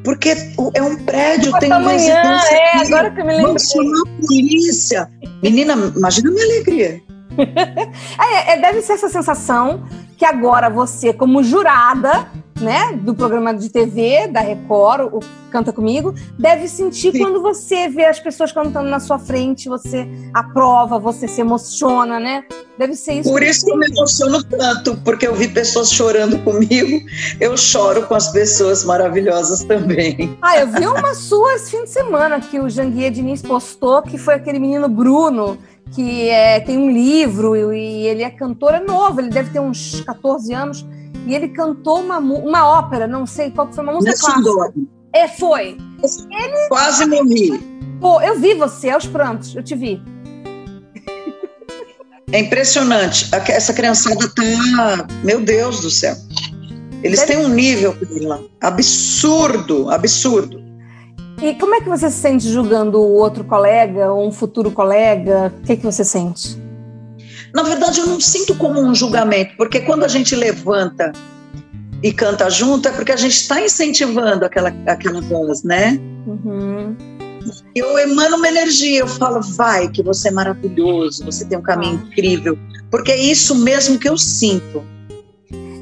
porque 0.04 0.36
é 0.74 0.82
um 0.82 0.96
prédio, 0.96 1.50
tem 1.58 1.72
amanhã, 1.72 2.38
é, 2.52 2.76
agora 2.76 3.10
que 3.10 3.22
eu 3.22 3.24
me 3.24 3.32
lembro. 3.32 3.46
Vamos 3.46 3.70
chamar 3.70 4.02
a 4.02 4.26
polícia. 4.26 5.10
Menina, 5.42 5.72
imagina 5.96 6.28
a 6.28 6.32
minha 6.32 6.44
alegria. 6.44 7.02
é, 8.20 8.52
é, 8.52 8.60
deve 8.60 8.82
ser 8.82 8.92
essa 8.92 9.08
sensação 9.08 9.82
que 10.24 10.26
agora 10.26 10.70
você, 10.70 11.12
como 11.12 11.42
jurada, 11.42 12.26
né, 12.58 12.98
do 13.02 13.14
programa 13.14 13.52
de 13.52 13.68
TV 13.68 14.26
da 14.26 14.40
Record, 14.40 15.12
o 15.12 15.20
Canta 15.50 15.70
Comigo, 15.70 16.14
deve 16.38 16.66
sentir 16.66 17.12
Sim. 17.12 17.18
quando 17.18 17.42
você 17.42 17.88
vê 17.90 18.06
as 18.06 18.18
pessoas 18.18 18.50
cantando 18.50 18.88
na 18.88 18.98
sua 19.00 19.18
frente, 19.18 19.68
você 19.68 20.08
aprova, 20.32 20.98
você 20.98 21.28
se 21.28 21.42
emociona, 21.42 22.18
né? 22.18 22.42
Deve 22.78 22.94
ser 22.94 23.20
isso. 23.20 23.30
Por 23.30 23.42
isso 23.42 23.66
que 23.66 23.72
eu 23.72 23.76
me 23.76 23.86
emociono 23.86 24.42
tanto, 24.44 24.96
porque 25.04 25.28
eu 25.28 25.34
vi 25.34 25.46
pessoas 25.46 25.92
chorando 25.92 26.38
comigo, 26.38 27.04
eu 27.38 27.54
choro 27.58 28.06
com 28.06 28.14
as 28.14 28.32
pessoas 28.32 28.82
maravilhosas 28.82 29.62
também. 29.64 30.38
Ah, 30.40 30.58
eu 30.58 30.68
vi 30.68 30.86
uma 30.86 31.14
sua 31.14 31.54
esse 31.56 31.70
fim 31.70 31.84
de 31.84 31.90
semana 31.90 32.40
que 32.40 32.58
o 32.58 32.70
Janguia 32.70 33.10
Diniz 33.10 33.42
postou, 33.42 34.00
que 34.00 34.16
foi 34.16 34.34
aquele 34.34 34.58
menino 34.58 34.88
Bruno, 34.88 35.58
que 35.94 36.28
é, 36.28 36.60
tem 36.60 36.76
um 36.76 36.90
livro 36.90 37.72
e 37.72 38.06
ele 38.06 38.22
é 38.22 38.30
cantor, 38.30 38.74
é 38.74 38.80
novo, 38.80 39.20
ele 39.20 39.30
deve 39.30 39.50
ter 39.50 39.60
uns 39.60 40.00
14 40.00 40.52
anos, 40.52 40.86
e 41.26 41.34
ele 41.34 41.48
cantou 41.48 42.00
uma, 42.00 42.18
uma 42.18 42.66
ópera, 42.66 43.06
não 43.06 43.26
sei 43.26 43.50
qual 43.50 43.72
foi, 43.72 43.84
uma 43.84 43.92
música 43.92 44.10
Nesse 44.10 44.24
clássica. 44.24 44.74
É, 45.14 45.28
foi. 45.28 45.78
Ele... 46.30 46.68
Quase 46.68 47.06
morri. 47.06 47.58
Pô, 48.00 48.20
eu 48.20 48.38
vi 48.38 48.54
você 48.54 48.90
aos 48.90 49.06
prantos, 49.06 49.54
eu 49.54 49.62
te 49.62 49.74
vi. 49.74 50.02
É 52.32 52.40
impressionante. 52.40 53.28
Essa 53.48 53.72
criançada 53.72 54.28
tá. 54.28 55.06
Meu 55.22 55.40
Deus 55.40 55.80
do 55.80 55.90
céu. 55.90 56.16
Eles 57.04 57.20
Deve... 57.20 57.34
têm 57.34 57.46
um 57.46 57.48
nível 57.48 57.94
absurdo, 58.60 59.88
absurdo. 59.90 60.63
E 61.44 61.54
como 61.56 61.74
é 61.74 61.80
que 61.82 61.88
você 61.90 62.08
se 62.08 62.16
sente 62.22 62.48
julgando 62.48 62.98
o 62.98 63.16
outro 63.16 63.44
colega 63.44 64.10
ou 64.10 64.26
um 64.26 64.32
futuro 64.32 64.70
colega? 64.70 65.52
O 65.58 65.66
que, 65.66 65.72
é 65.72 65.76
que 65.76 65.84
você 65.84 66.02
sente? 66.02 66.58
Na 67.54 67.62
verdade, 67.62 68.00
eu 68.00 68.06
não 68.06 68.18
sinto 68.18 68.54
como 68.54 68.80
um 68.80 68.94
julgamento, 68.94 69.54
porque 69.58 69.80
quando 69.80 70.04
a 70.04 70.08
gente 70.08 70.34
levanta 70.34 71.12
e 72.02 72.10
canta 72.14 72.48
junto, 72.48 72.88
é 72.88 72.92
porque 72.92 73.12
a 73.12 73.16
gente 73.16 73.34
está 73.34 73.60
incentivando 73.60 74.42
aquela, 74.42 74.72
aquela 74.86 75.20
voz, 75.20 75.62
né? 75.62 76.00
Uhum. 76.26 76.96
Eu 77.74 77.98
emano 77.98 78.38
uma 78.38 78.48
energia, 78.48 79.00
eu 79.00 79.06
falo, 79.06 79.42
vai, 79.42 79.90
que 79.90 80.02
você 80.02 80.28
é 80.28 80.32
maravilhoso, 80.32 81.26
você 81.26 81.44
tem 81.44 81.58
um 81.58 81.62
caminho 81.62 82.00
ah. 82.02 82.08
incrível, 82.08 82.58
porque 82.90 83.12
é 83.12 83.20
isso 83.20 83.54
mesmo 83.56 83.98
que 83.98 84.08
eu 84.08 84.16
sinto. 84.16 84.82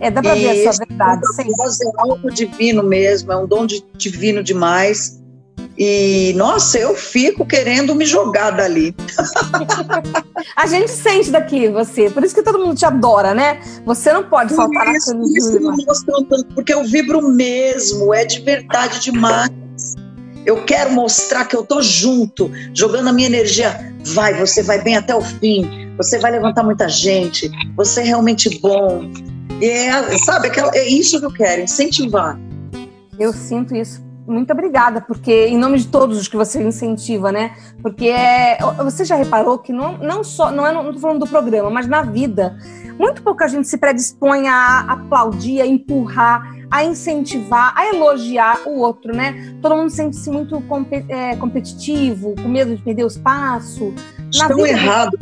É, 0.01 0.11
dá 0.11 0.21
para 0.21 0.35
ver 0.35 0.67
a 0.67 0.73
sua 0.73 0.85
verdade. 0.85 1.23
A 1.39 1.57
voz 1.57 1.81
é 1.81 1.85
algo 1.99 2.33
divino 2.33 2.83
mesmo, 2.83 3.31
é 3.31 3.37
um 3.37 3.47
dom 3.47 3.65
de, 3.65 3.85
divino 3.97 4.43
demais. 4.43 5.22
E, 5.77 6.35
nossa, 6.37 6.79
eu 6.79 6.95
fico 6.95 7.47
querendo 7.47 7.95
me 7.95 8.05
jogar 8.05 8.51
dali. 8.51 8.95
a 10.55 10.67
gente 10.67 10.91
sente 10.91 11.31
daqui 11.31 11.69
você, 11.69 12.11
por 12.11 12.23
isso 12.23 12.35
que 12.35 12.43
todo 12.43 12.59
mundo 12.59 12.77
te 12.77 12.85
adora, 12.85 13.35
né? 13.35 13.61
Você 13.85 14.13
não 14.13 14.25
pode 14.25 14.55
faltar 14.55 14.87
na 14.87 14.93
isso, 14.93 15.15
porque 16.55 16.75
eu 16.75 16.85
vibro 16.85 17.23
mesmo, 17.23 18.13
é 18.13 18.25
de 18.25 18.41
verdade 18.41 19.01
demais. 19.01 19.51
Eu 20.45 20.65
quero 20.65 20.91
mostrar 20.91 21.47
que 21.47 21.57
eu 21.57 21.65
tô 21.65 21.81
junto, 21.81 22.51
jogando 22.75 23.09
a 23.09 23.13
minha 23.13 23.29
energia. 23.29 23.95
Vai, 24.05 24.35
você 24.35 24.63
vai 24.63 24.83
bem 24.83 24.97
até 24.97 25.15
o 25.15 25.23
fim. 25.23 25.93
Você 25.97 26.19
vai 26.19 26.33
levantar 26.33 26.65
muita 26.65 26.89
gente. 26.89 27.49
Você 27.77 28.01
é 28.01 28.05
realmente 28.05 28.59
bom. 28.59 29.09
E 29.61 29.67
é, 29.67 30.19
sabe, 30.19 30.51
é 30.75 30.89
isso 30.89 31.21
que 31.21 31.27
eu 31.27 31.33
quero, 31.33 31.63
incentivar. 31.63 32.39
Eu 33.19 33.33
sinto 33.33 33.77
isso 33.77 34.12
muito 34.27 34.53
obrigada, 34.53 35.01
porque 35.01 35.47
em 35.47 35.59
nome 35.59 35.79
de 35.79 35.89
todos 35.89 36.19
os 36.19 36.29
que 36.29 36.37
você 36.37 36.63
incentiva, 36.63 37.33
né? 37.33 37.57
Porque 37.83 38.09
é, 38.09 38.59
você 38.83 39.05
já 39.05 39.17
reparou 39.17 39.59
que 39.59 39.73
não, 39.73 39.99
não 39.99 40.23
só, 40.23 40.51
não 40.51 40.67
é, 40.67 40.73
não 40.73 40.87
estou 40.87 41.01
falando 41.01 41.21
do 41.21 41.27
programa, 41.27 41.71
mas 41.71 41.89
na 41.89 42.03
vida, 42.03 42.57
muito 42.99 43.23
pouca 43.23 43.49
gente 43.49 43.67
se 43.67 43.77
predispõe 43.77 44.49
a 44.49 44.81
aplaudir, 44.93 45.61
a 45.61 45.67
empurrar, 45.67 46.43
a 46.71 46.85
incentivar, 46.85 47.75
a 47.77 47.89
elogiar 47.89 48.61
o 48.67 48.79
outro, 48.79 49.15
né? 49.15 49.57
Todo 49.61 49.77
mundo 49.77 49.91
sente-se 49.91 50.31
muito 50.31 50.63
é, 51.09 51.37
competitivo, 51.37 52.35
com 52.37 52.49
medo 52.49 52.77
de 52.77 52.83
perder 52.83 53.05
o 53.05 53.09
espaço. 53.09 53.93
Estão 54.31 54.57
vida, 54.57 54.69
errado. 54.69 55.19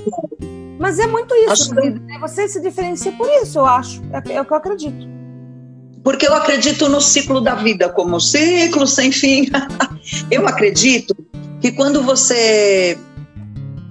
Mas 0.78 0.98
é 0.98 1.06
muito 1.06 1.34
isso, 1.34 1.74
né? 1.74 1.98
Você 2.20 2.48
se 2.48 2.60
diferencia 2.60 3.12
por 3.12 3.28
isso, 3.42 3.58
eu 3.58 3.66
acho. 3.66 4.02
É, 4.12 4.34
é 4.34 4.40
o 4.40 4.44
que 4.44 4.52
eu 4.52 4.56
acredito 4.56 5.19
porque 6.02 6.26
eu 6.26 6.34
acredito 6.34 6.88
no 6.88 7.00
ciclo 7.00 7.40
da 7.40 7.54
vida 7.54 7.88
como 7.88 8.20
ciclo 8.20 8.86
sem 8.86 9.12
fim. 9.12 9.48
eu 10.30 10.46
acredito 10.46 11.14
que 11.60 11.72
quando 11.72 12.02
você 12.02 12.98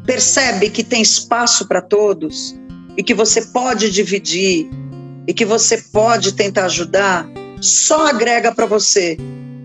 percebe 0.05 0.69
que 0.69 0.83
tem 0.83 1.01
espaço 1.01 1.67
para 1.67 1.81
todos 1.81 2.55
e 2.97 3.03
que 3.03 3.13
você 3.13 3.43
pode 3.47 3.91
dividir 3.91 4.67
e 5.27 5.33
que 5.33 5.45
você 5.45 5.77
pode 5.77 6.33
tentar 6.33 6.65
ajudar, 6.65 7.27
só 7.61 8.07
agrega 8.07 8.51
para 8.51 8.65
você. 8.65 9.17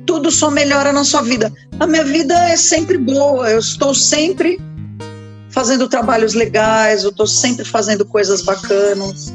Tudo 0.07 0.31
só 0.31 0.51
melhora 0.51 0.93
na 0.93 1.03
sua 1.03 1.23
vida. 1.23 1.51
A 1.81 1.87
minha 1.87 2.05
vida 2.05 2.35
é 2.51 2.57
sempre 2.57 2.99
boa, 2.99 3.51
eu 3.51 3.59
estou 3.59 3.95
sempre 3.95 4.61
fazendo 5.49 5.89
trabalhos 5.89 6.35
legais, 6.35 7.05
eu 7.05 7.11
estou 7.11 7.27
sempre 7.27 7.65
fazendo 7.65 8.05
coisas 8.05 8.43
bacanas. 8.43 9.35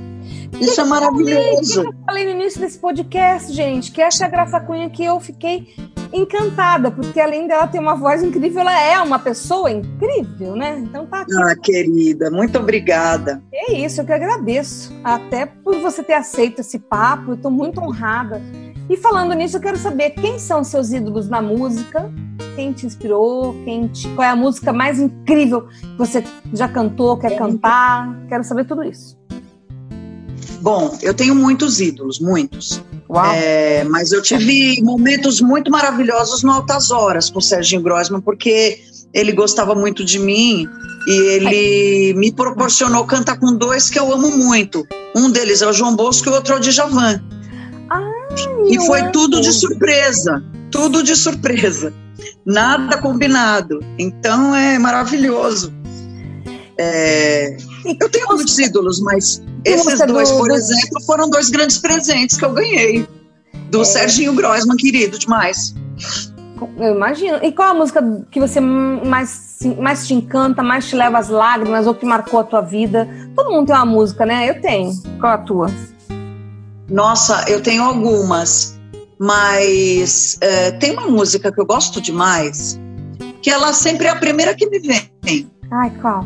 Isso 0.59 0.81
é 0.81 0.83
maravilhoso. 0.83 1.83
Eu 1.83 1.93
falei 2.05 2.25
no 2.25 2.31
início 2.31 2.59
desse 2.59 2.77
podcast, 2.77 3.51
gente, 3.53 3.91
que 3.91 4.01
essa 4.01 4.23
é 4.23 4.27
a 4.27 4.29
Graça 4.29 4.59
Cunha 4.59 4.89
que 4.89 5.03
eu 5.03 5.19
fiquei 5.19 5.67
encantada, 6.11 6.91
porque 6.91 7.19
além 7.19 7.47
dela 7.47 7.67
ter 7.67 7.79
uma 7.79 7.95
voz 7.95 8.23
incrível, 8.23 8.61
ela 8.61 8.81
é 8.81 8.99
uma 8.99 9.19
pessoa 9.19 9.69
incrível, 9.71 10.55
né? 10.55 10.79
Então 10.79 11.05
tá 11.05 11.21
aqui. 11.21 11.35
Ah, 11.35 11.55
querida, 11.55 12.31
muito 12.31 12.57
obrigada. 12.57 13.41
É 13.53 13.73
isso, 13.73 14.01
eu 14.01 14.05
que 14.05 14.13
agradeço. 14.13 14.93
Até 15.03 15.45
por 15.45 15.79
você 15.81 16.03
ter 16.03 16.13
aceito 16.13 16.61
esse 16.61 16.79
papo, 16.79 17.33
eu 17.33 17.37
tô 17.37 17.49
muito 17.49 17.79
honrada. 17.79 18.41
E 18.89 18.97
falando 18.97 19.33
nisso, 19.33 19.57
eu 19.57 19.61
quero 19.61 19.77
saber 19.77 20.11
quem 20.11 20.39
são 20.39 20.63
seus 20.63 20.91
ídolos 20.91 21.29
na 21.29 21.43
música, 21.43 22.11
quem 22.55 22.73
te 22.73 22.87
inspirou, 22.87 23.53
quem 23.63 23.87
te... 23.87 24.09
qual 24.15 24.27
é 24.27 24.31
a 24.31 24.35
música 24.35 24.73
mais 24.73 24.99
incrível 24.99 25.67
que 25.67 25.97
você 25.97 26.23
já 26.53 26.67
cantou, 26.67 27.15
quer 27.17 27.37
cantar. 27.37 28.17
Quero 28.27 28.43
saber 28.43 28.65
tudo 28.65 28.83
isso. 28.83 29.18
Bom, 30.61 30.97
eu 31.01 31.13
tenho 31.13 31.33
muitos 31.33 31.79
ídolos, 31.79 32.19
muitos. 32.19 32.83
É, 33.35 33.83
mas 33.85 34.11
eu 34.11 34.21
tive 34.21 34.81
momentos 34.83 35.41
muito 35.41 35.71
maravilhosos 35.71 36.43
no 36.43 36.51
Altas 36.51 36.91
Horas 36.91 37.29
com 37.29 37.39
o 37.39 37.41
Serginho 37.41 37.81
Grossman, 37.81 38.21
porque 38.21 38.79
ele 39.13 39.31
gostava 39.31 39.73
muito 39.73 40.05
de 40.05 40.19
mim 40.19 40.67
E 41.07 41.11
ele 41.11 42.13
me 42.19 42.31
proporcionou 42.31 43.05
cantar 43.05 43.39
com 43.39 43.55
dois 43.55 43.89
que 43.89 43.97
eu 43.97 44.13
amo 44.13 44.37
muito. 44.37 44.85
Um 45.15 45.31
deles 45.31 45.61
é 45.61 45.67
o 45.67 45.73
João 45.73 45.95
Bosco 45.95 46.29
e 46.29 46.31
o 46.31 46.35
outro 46.35 46.53
é 46.53 46.57
o 46.57 46.59
Djavan. 46.59 47.23
e 48.69 48.77
foi 48.85 49.01
amo. 49.01 49.11
tudo 49.11 49.41
de 49.41 49.51
surpresa, 49.51 50.43
tudo 50.69 51.01
de 51.01 51.15
surpresa, 51.15 51.93
nada 52.45 52.97
combinado. 52.97 53.79
Então 53.97 54.55
é 54.55 54.77
maravilhoso. 54.77 55.73
É, 56.77 57.57
eu 58.00 58.10
tenho 58.10 58.27
muitos 58.27 58.58
ídolos, 58.58 59.00
mas 59.00 59.41
esses 59.65 60.05
dois, 60.05 60.29
do, 60.29 60.38
por 60.38 60.51
exemplo, 60.51 61.01
foram 61.05 61.29
dois 61.29 61.50
grandes 61.50 61.77
presentes 61.77 62.38
que 62.38 62.46
eu 62.46 62.53
ganhei. 62.53 63.08
Do 63.69 63.81
é. 63.81 63.86
Serginho 63.86 64.34
Grossman, 64.34 64.75
querido 64.77 65.17
demais. 65.17 65.74
Eu 66.77 66.96
imagino. 66.96 67.39
E 67.41 67.51
qual 67.51 67.69
a 67.69 67.74
música 67.74 68.01
que 68.31 68.39
você 68.39 68.60
mais, 68.60 69.60
mais 69.79 70.08
te 70.08 70.13
encanta, 70.13 70.62
mais 70.62 70.88
te 70.88 70.96
leva 70.96 71.17
às 71.17 71.29
lágrimas 71.29 71.88
ou 71.88 71.93
que 71.93 72.05
marcou 72.05 72.39
a 72.39 72.43
tua 72.43 72.62
vida? 72.62 73.08
Todo 73.36 73.51
mundo 73.51 73.67
tem 73.67 73.75
uma 73.75 73.86
música, 73.86 74.25
né? 74.25 74.50
Eu 74.50 74.62
tenho. 74.62 74.91
Qual 75.19 75.31
a 75.31 75.38
tua? 75.38 75.67
Nossa, 76.89 77.46
eu 77.48 77.62
tenho 77.62 77.84
algumas. 77.84 78.77
Mas 79.17 80.38
é, 80.41 80.72
tem 80.72 80.93
uma 80.93 81.08
música 81.08 81.51
que 81.51 81.60
eu 81.60 81.65
gosto 81.65 82.00
demais, 82.00 82.79
que 83.41 83.50
ela 83.50 83.74
sempre 83.74 84.08
é 84.08 84.10
a 84.10 84.15
primeira 84.15 84.55
que 84.55 84.69
me 84.69 84.79
vem. 84.79 85.50
Ai, 85.72 85.91
qual? 86.01 86.25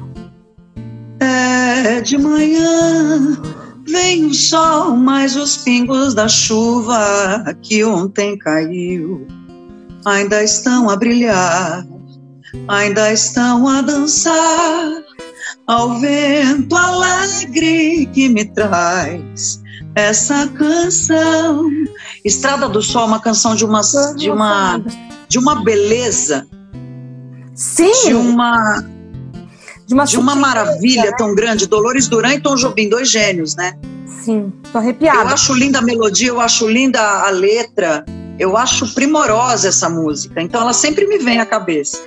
É 1.25 2.01
de 2.01 2.17
manhã, 2.17 3.41
vem 3.87 4.25
o 4.25 4.33
sol, 4.33 4.97
mas 4.97 5.37
os 5.37 5.55
pingos 5.55 6.13
da 6.13 6.27
chuva 6.27 7.55
que 7.61 7.81
ontem 7.85 8.37
caiu 8.37 9.25
ainda 10.05 10.43
estão 10.43 10.89
a 10.89 10.97
brilhar, 10.97 11.85
ainda 12.67 13.13
estão 13.13 13.65
a 13.69 13.81
dançar 13.81 15.03
ao 15.65 15.97
vento 16.01 16.75
alegre 16.75 18.05
que 18.07 18.27
me 18.27 18.43
traz 18.43 19.61
essa 19.95 20.45
canção. 20.49 21.69
Estrada 22.25 22.67
do 22.67 22.81
Sol, 22.81 23.07
uma 23.07 23.21
canção 23.21 23.55
de 23.55 23.63
uma 23.63 23.81
de 24.17 24.29
uma 24.29 24.81
de 25.29 25.39
uma 25.39 25.63
beleza, 25.63 26.45
sim, 27.55 28.07
de 28.07 28.13
uma 28.13 28.92
de 29.93 29.95
uma, 29.95 30.05
de 30.05 30.17
uma 30.17 30.35
maravilha 30.35 31.11
né? 31.11 31.15
tão 31.17 31.35
grande. 31.35 31.67
Dolores 31.67 32.07
Duran 32.07 32.33
e 32.33 32.41
Tom 32.41 32.55
Jobim, 32.55 32.89
dois 32.89 33.09
gênios, 33.09 33.55
né? 33.55 33.77
Sim, 34.07 34.51
tô 34.71 34.77
arrepiada. 34.77 35.19
Eu 35.19 35.27
acho 35.27 35.53
linda 35.53 35.79
a 35.79 35.81
melodia, 35.81 36.29
eu 36.29 36.39
acho 36.39 36.67
linda 36.67 36.99
a 36.99 37.29
letra, 37.29 38.05
eu 38.39 38.57
acho 38.57 38.93
primorosa 38.93 39.67
essa 39.67 39.89
música. 39.89 40.41
Então 40.41 40.61
ela 40.61 40.73
sempre 40.73 41.05
me 41.07 41.17
vem 41.17 41.39
à 41.39 41.45
cabeça. 41.45 41.99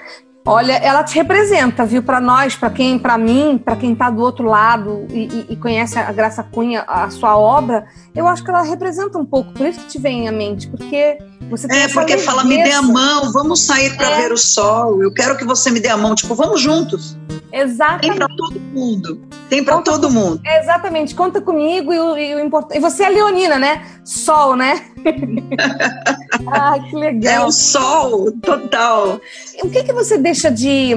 Olha, 0.49 0.75
ela 0.75 1.03
te 1.03 1.17
representa, 1.17 1.85
viu? 1.85 2.05
Para 2.05 2.21
nós, 2.21 2.55
para 2.55 2.71
quem, 2.71 3.01
para 3.01 3.19
mim, 3.19 3.61
para 3.63 3.75
quem 3.75 3.93
está 3.93 4.09
do 4.09 4.23
outro 4.23 4.47
lado 4.47 5.05
e, 5.11 5.25
e, 5.25 5.47
e, 5.51 5.57
conhece 5.57 5.99
a 5.99 6.13
Graça 6.13 6.45
Cunha, 6.45 6.85
a 6.87 7.11
sua 7.11 7.37
obra, 7.37 7.85
eu 8.15 8.29
acho 8.29 8.45
que 8.45 8.51
ela 8.51 8.63
representa 8.63 9.19
um 9.19 9.25
pouco. 9.27 9.53
Por 9.53 9.67
isso 9.67 9.81
que 9.81 9.87
te 9.87 9.99
vem 9.99 10.29
à 10.29 10.33
mente, 10.33 10.69
porque 10.69 11.19
você 11.51 11.67
tem 11.67 11.81
É, 11.81 11.89
porque 11.89 12.17
fala, 12.19 12.45
me 12.45 12.63
dê 12.63 12.71
a 12.71 12.81
mão, 12.81 13.33
vamos 13.33 13.63
sair 13.63 13.97
para 13.97 14.09
é. 14.09 14.23
ver 14.23 14.33
o 14.33 14.39
sol. 14.39 15.03
Eu 15.03 15.13
quero 15.13 15.37
que 15.37 15.45
você 15.45 15.69
me 15.69 15.81
dê 15.81 15.89
a 15.89 15.97
mão, 15.97 16.15
tipo, 16.15 16.33
vamos 16.37 16.61
juntos. 16.61 17.19
Exatamente. 17.57 18.09
Tem 18.11 18.19
para 18.19 18.29
todo 18.37 18.61
mundo. 18.61 19.29
Tem 19.49 19.65
para 19.65 19.83
todo 19.83 20.11
mundo. 20.11 20.41
Exatamente. 20.45 21.15
Conta 21.15 21.41
comigo 21.41 21.93
e 21.93 21.99
o, 21.99 22.19
e 22.19 22.35
o 22.35 22.41
importante. 22.41 22.77
E 22.77 22.81
você 22.81 23.05
é 23.05 23.09
leonina, 23.09 23.59
né? 23.59 23.83
Sol, 24.05 24.55
né? 24.55 24.91
Ai, 26.53 26.81
que 26.91 26.97
legal. 26.97 27.33
É 27.33 27.47
o 27.47 27.51
sol, 27.51 28.31
total. 28.43 29.19
O 29.63 29.71
que, 29.71 29.85
que 29.85 29.93
você 29.93 30.19
deixa 30.19 30.51
de, 30.51 30.93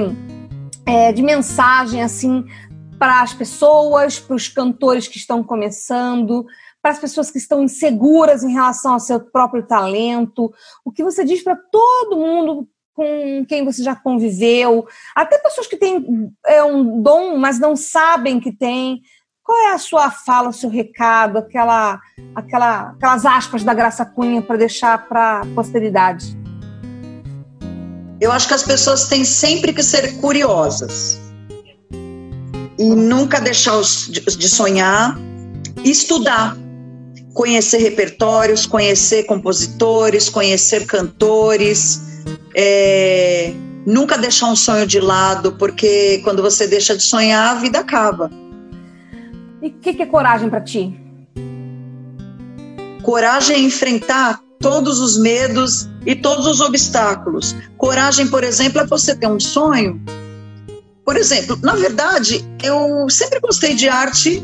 é, 0.84 1.12
de 1.12 1.22
mensagem, 1.22 2.02
assim, 2.02 2.44
para 2.98 3.22
as 3.22 3.32
pessoas, 3.32 4.18
para 4.18 4.36
os 4.36 4.46
cantores 4.46 5.08
que 5.08 5.16
estão 5.16 5.42
começando, 5.42 6.44
para 6.82 6.90
as 6.90 6.98
pessoas 6.98 7.30
que 7.30 7.38
estão 7.38 7.62
inseguras 7.62 8.42
em 8.42 8.52
relação 8.52 8.92
ao 8.92 9.00
seu 9.00 9.18
próprio 9.18 9.66
talento? 9.66 10.52
O 10.84 10.92
que 10.92 11.02
você 11.02 11.24
diz 11.24 11.42
para 11.42 11.56
todo 11.56 12.18
mundo 12.18 12.68
com 13.00 13.46
quem 13.46 13.64
você 13.64 13.82
já 13.82 13.96
conviveu, 13.96 14.86
até 15.16 15.38
pessoas 15.38 15.66
que 15.66 15.78
têm 15.78 16.30
é, 16.44 16.62
um 16.62 17.00
dom, 17.00 17.38
mas 17.38 17.58
não 17.58 17.74
sabem 17.74 18.38
que 18.38 18.52
tem. 18.52 19.00
Qual 19.42 19.56
é 19.68 19.72
a 19.72 19.78
sua 19.78 20.10
fala, 20.10 20.50
o 20.50 20.52
seu 20.52 20.68
recado, 20.68 21.38
aquela, 21.38 21.98
aquela, 22.34 22.90
aquelas 22.90 23.24
aspas 23.24 23.64
da 23.64 23.72
Graça 23.72 24.04
Cunha 24.04 24.42
para 24.42 24.58
deixar 24.58 25.08
para 25.08 25.40
a 25.40 25.46
posteridade? 25.54 26.38
Eu 28.20 28.30
acho 28.30 28.46
que 28.46 28.52
as 28.52 28.62
pessoas 28.62 29.08
têm 29.08 29.24
sempre 29.24 29.72
que 29.72 29.82
ser 29.82 30.20
curiosas 30.20 31.18
e 32.78 32.84
nunca 32.84 33.40
deixar 33.40 33.80
de 33.80 34.46
sonhar 34.46 35.16
estudar, 35.82 36.54
conhecer 37.32 37.78
repertórios, 37.78 38.66
conhecer 38.66 39.22
compositores, 39.22 40.28
conhecer 40.28 40.84
cantores 40.84 42.09
é, 42.54 43.52
nunca 43.86 44.18
deixar 44.18 44.46
um 44.46 44.56
sonho 44.56 44.86
de 44.86 45.00
lado, 45.00 45.52
porque 45.52 46.20
quando 46.24 46.42
você 46.42 46.66
deixa 46.66 46.96
de 46.96 47.02
sonhar, 47.02 47.56
a 47.56 47.60
vida 47.60 47.80
acaba. 47.80 48.30
E 49.62 49.68
o 49.68 49.72
que, 49.72 49.94
que 49.94 50.02
é 50.02 50.06
coragem 50.06 50.48
para 50.48 50.60
ti? 50.60 50.98
Coragem 53.02 53.56
é 53.56 53.60
enfrentar 53.60 54.40
todos 54.58 55.00
os 55.00 55.18
medos 55.18 55.88
e 56.04 56.14
todos 56.14 56.46
os 56.46 56.60
obstáculos. 56.60 57.56
Coragem, 57.76 58.28
por 58.28 58.44
exemplo, 58.44 58.80
é 58.80 58.86
você 58.86 59.14
ter 59.14 59.26
um 59.26 59.40
sonho. 59.40 60.00
Por 61.04 61.16
exemplo, 61.16 61.58
na 61.62 61.74
verdade, 61.74 62.44
eu 62.62 63.08
sempre 63.08 63.40
gostei 63.40 63.74
de 63.74 63.88
arte 63.88 64.42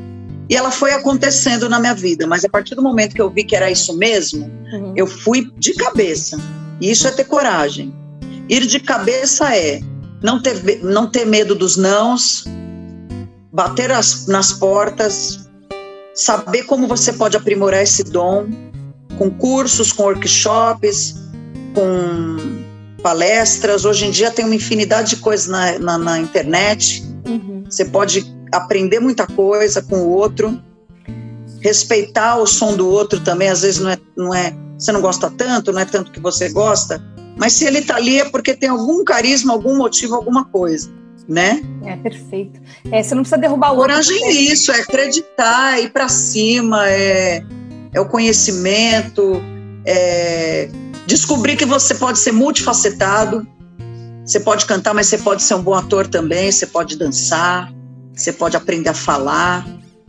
e 0.49 0.57
ela 0.57 0.71
foi 0.71 0.93
acontecendo 0.93 1.69
na 1.69 1.79
minha 1.79 1.95
vida, 1.95 2.27
mas 2.27 2.45
a 2.45 2.49
partir 2.49 2.75
do 2.75 2.83
momento 2.83 3.15
que 3.15 3.21
eu 3.21 3.31
vi 3.31 3.45
que 3.45 3.55
era 3.55 3.71
isso 3.71 3.97
mesmo, 3.97 4.47
uhum. 4.73 4.95
eu 4.97 5.07
fui 5.07 5.51
de 5.59 5.75
cabeça. 5.75 6.39
E 6.81 6.91
isso 6.91 7.07
é 7.07 7.11
ter 7.11 7.25
coragem. 7.25 7.95
Ir 8.49 8.67
de 8.67 8.79
cabeça 8.81 9.55
é 9.57 9.81
não 10.23 10.41
ter, 10.41 10.83
não 10.83 11.11
ter 11.11 11.25
medo 11.25 11.55
dos 11.55 11.77
nãos, 11.77 12.45
bater 13.53 13.91
as, 13.91 14.27
nas 14.27 14.53
portas, 14.53 15.49
saber 16.15 16.65
como 16.65 16.87
você 16.87 17.13
pode 17.13 17.37
aprimorar 17.37 17.83
esse 17.83 18.03
dom, 18.05 18.47
com 19.19 19.31
cursos, 19.31 19.93
com 19.93 20.05
workshops, 20.05 21.17
com 21.75 22.65
palestras. 23.03 23.85
Hoje 23.85 24.07
em 24.07 24.11
dia 24.11 24.31
tem 24.31 24.45
uma 24.45 24.55
infinidade 24.55 25.11
de 25.11 25.17
coisas 25.17 25.47
na, 25.47 25.79
na, 25.79 25.99
na 25.99 26.19
internet. 26.19 27.05
Uhum. 27.27 27.65
Você 27.69 27.85
pode 27.85 28.25
aprender 28.53 29.01
muita 29.01 29.27
coisa 29.27 29.83
com 29.83 29.97
o 29.97 30.09
outro, 30.11 30.61
respeitar 31.61 32.37
o 32.37 32.47
som 32.47 32.77
do 32.77 32.89
outro 32.89 33.21
também. 33.21 33.49
Às 33.49 33.63
vezes 33.63 33.81
não 33.81 33.91
é, 33.91 33.99
não 34.17 34.35
é 34.35 34.55
você 34.79 34.93
não 34.93 35.01
gosta 35.01 35.31
tanto, 35.31 35.73
não 35.73 35.81
é 35.81 35.85
tanto 35.85 36.11
que 36.11 36.21
você 36.21 36.49
gosta, 36.49 37.03
mas 37.37 37.53
se 37.53 37.65
ele 37.65 37.79
está 37.79 37.97
ali 37.97 38.21
é 38.21 38.25
porque 38.25 38.55
tem 38.55 38.69
algum 38.69 39.05
carisma, 39.05 39.53
algum 39.53 39.77
motivo, 39.77 40.15
alguma 40.15 40.45
coisa, 40.45 40.91
né? 41.29 41.63
É, 41.85 41.97
perfeito. 41.97 42.61
É, 42.91 43.03
você 43.03 43.15
não 43.15 43.23
precisa 43.23 43.41
derrubar 43.41 43.73
o 43.73 43.77
Coragem 43.77 44.15
outro. 44.15 44.29
Coragem 44.29 44.49
é 44.49 44.53
isso, 44.53 44.73
é 44.73 44.81
acreditar, 44.81 45.81
ir 45.81 45.91
para 45.93 46.09
cima, 46.09 46.89
é, 46.89 47.43
é 47.93 48.01
o 48.01 48.07
conhecimento, 48.07 49.41
é 49.85 50.69
descobrir 51.07 51.57
que 51.57 51.65
você 51.65 51.95
pode 51.95 52.19
ser 52.19 52.33
multifacetado, 52.33 53.47
você 54.25 54.41
pode 54.41 54.67
cantar, 54.67 54.93
mas 54.93 55.07
você 55.07 55.19
pode 55.19 55.43
ser 55.43 55.55
um 55.55 55.63
bom 55.63 55.75
ator 55.75 56.07
também, 56.09 56.51
você 56.51 56.67
pode 56.67 56.99
dançar, 56.99 57.73
você 58.13 58.33
pode 58.33 58.57
aprender 58.57 58.89
a 58.89 58.95
falar, 58.95 59.65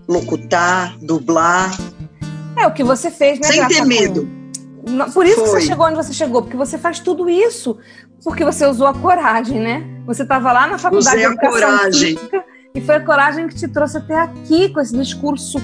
locutar, 0.07 0.97
dublar. 0.99 1.77
É 2.57 2.65
o 2.65 2.73
que 2.73 2.83
você 2.83 3.11
fez, 3.11 3.39
né? 3.39 3.47
Sem 3.47 3.67
ter 3.67 3.85
medo. 3.85 4.36
Por 5.13 5.25
isso 5.25 5.35
Foi. 5.35 5.43
que 5.43 5.49
você 5.49 5.61
chegou 5.61 5.85
onde 5.85 5.95
você 5.95 6.13
chegou, 6.13 6.41
porque 6.41 6.57
você 6.57 6.77
faz 6.77 6.99
tudo 6.99 7.29
isso 7.29 7.77
porque 8.23 8.43
você 8.43 8.65
usou 8.65 8.87
a 8.87 8.93
coragem, 8.93 9.59
né? 9.59 9.83
Você 10.05 10.23
estava 10.23 10.51
lá 10.51 10.67
na 10.67 10.77
faculdade 10.77 11.17
Usei 11.17 11.29
de 11.29 11.37
coragem. 11.37 12.19
e 12.73 12.81
foi 12.81 12.95
a 12.95 12.99
coragem 12.99 13.47
que 13.47 13.55
te 13.55 13.67
trouxe 13.67 13.97
até 13.97 14.19
aqui 14.19 14.69
com 14.69 14.79
esse 14.79 14.97
discurso 14.97 15.59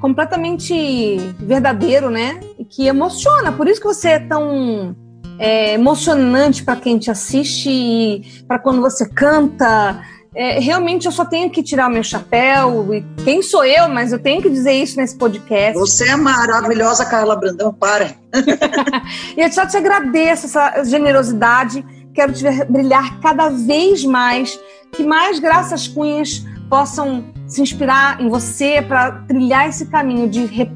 completamente 0.00 1.16
verdadeiro, 1.38 2.10
né? 2.10 2.40
E 2.58 2.64
que 2.64 2.86
emociona. 2.86 3.52
Por 3.52 3.68
isso 3.68 3.80
que 3.80 3.86
você 3.86 4.08
é 4.08 4.18
tão 4.18 4.96
é, 5.38 5.74
emocionante 5.74 6.64
para 6.64 6.76
quem 6.76 6.98
te 6.98 7.10
assiste, 7.10 8.44
para 8.48 8.58
quando 8.58 8.80
você 8.80 9.08
canta 9.08 10.02
é, 10.36 10.60
realmente 10.60 11.06
eu 11.06 11.12
só 11.12 11.24
tenho 11.24 11.48
que 11.48 11.62
tirar 11.62 11.88
o 11.88 11.90
meu 11.90 12.02
chapéu. 12.02 12.92
E 12.92 13.02
quem 13.24 13.40
sou 13.40 13.64
eu? 13.64 13.88
Mas 13.88 14.12
eu 14.12 14.18
tenho 14.18 14.42
que 14.42 14.50
dizer 14.50 14.72
isso 14.72 14.98
nesse 14.98 15.16
podcast. 15.16 15.78
Você 15.78 16.10
é 16.10 16.14
maravilhosa, 16.14 17.06
Carla 17.06 17.34
Brandão, 17.34 17.72
para. 17.72 18.14
e 19.34 19.40
eu 19.40 19.50
só 19.50 19.64
te 19.64 19.78
agradeço 19.78 20.44
essa 20.44 20.84
generosidade. 20.84 21.82
Quero 22.12 22.34
te 22.34 22.42
ver 22.42 22.66
brilhar 22.66 23.18
cada 23.20 23.48
vez 23.48 24.04
mais. 24.04 24.60
Que 24.92 25.02
mais 25.02 25.38
graças 25.38 25.88
cunhas 25.88 26.44
possam 26.68 27.24
se 27.48 27.62
inspirar 27.62 28.20
em 28.20 28.28
você 28.28 28.82
para 28.82 29.12
trilhar 29.26 29.70
esse 29.70 29.86
caminho 29.86 30.28
de, 30.28 30.70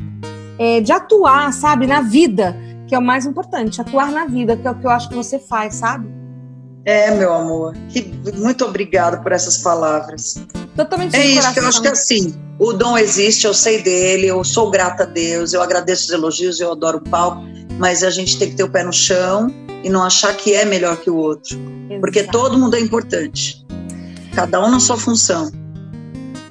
é, 0.58 0.80
de 0.80 0.90
atuar, 0.90 1.52
sabe, 1.52 1.86
na 1.86 2.00
vida, 2.00 2.56
que 2.88 2.94
é 2.94 2.98
o 2.98 3.02
mais 3.02 3.26
importante. 3.26 3.78
Atuar 3.78 4.10
na 4.10 4.24
vida, 4.24 4.56
que 4.56 4.66
é 4.66 4.70
o 4.70 4.74
que 4.74 4.86
eu 4.86 4.90
acho 4.90 5.10
que 5.10 5.14
você 5.14 5.38
faz, 5.38 5.74
sabe? 5.74 6.19
É, 6.84 7.10
meu 7.14 7.32
amor. 7.32 7.74
Que, 7.90 8.12
muito 8.34 8.64
obrigada 8.64 9.18
por 9.18 9.32
essas 9.32 9.58
palavras. 9.58 10.42
Totalmente 10.74 11.14
É 11.14 11.26
isso, 11.26 11.52
que 11.52 11.60
eu 11.60 11.66
acho 11.66 11.82
que 11.82 11.88
assim, 11.88 12.34
o 12.58 12.72
dom 12.72 12.96
existe, 12.96 13.46
eu 13.46 13.52
sei 13.52 13.82
dele, 13.82 14.26
eu 14.26 14.42
sou 14.44 14.70
grata 14.70 15.02
a 15.02 15.06
Deus, 15.06 15.52
eu 15.52 15.62
agradeço 15.62 16.04
os 16.04 16.10
elogios, 16.10 16.60
eu 16.60 16.72
adoro 16.72 16.98
o 16.98 17.10
palco, 17.10 17.42
mas 17.78 18.02
a 18.02 18.10
gente 18.10 18.38
tem 18.38 18.50
que 18.50 18.56
ter 18.56 18.64
o 18.64 18.70
pé 18.70 18.82
no 18.82 18.92
chão 18.92 19.48
e 19.82 19.90
não 19.90 20.02
achar 20.02 20.34
que 20.36 20.54
é 20.54 20.64
melhor 20.64 20.96
que 20.98 21.10
o 21.10 21.16
outro, 21.16 21.58
porque 22.00 22.20
Exato. 22.20 22.38
todo 22.38 22.58
mundo 22.58 22.76
é 22.76 22.80
importante. 22.80 23.66
Cada 24.34 24.64
um 24.64 24.70
na 24.70 24.78
sua 24.80 24.96
função. 24.96 25.50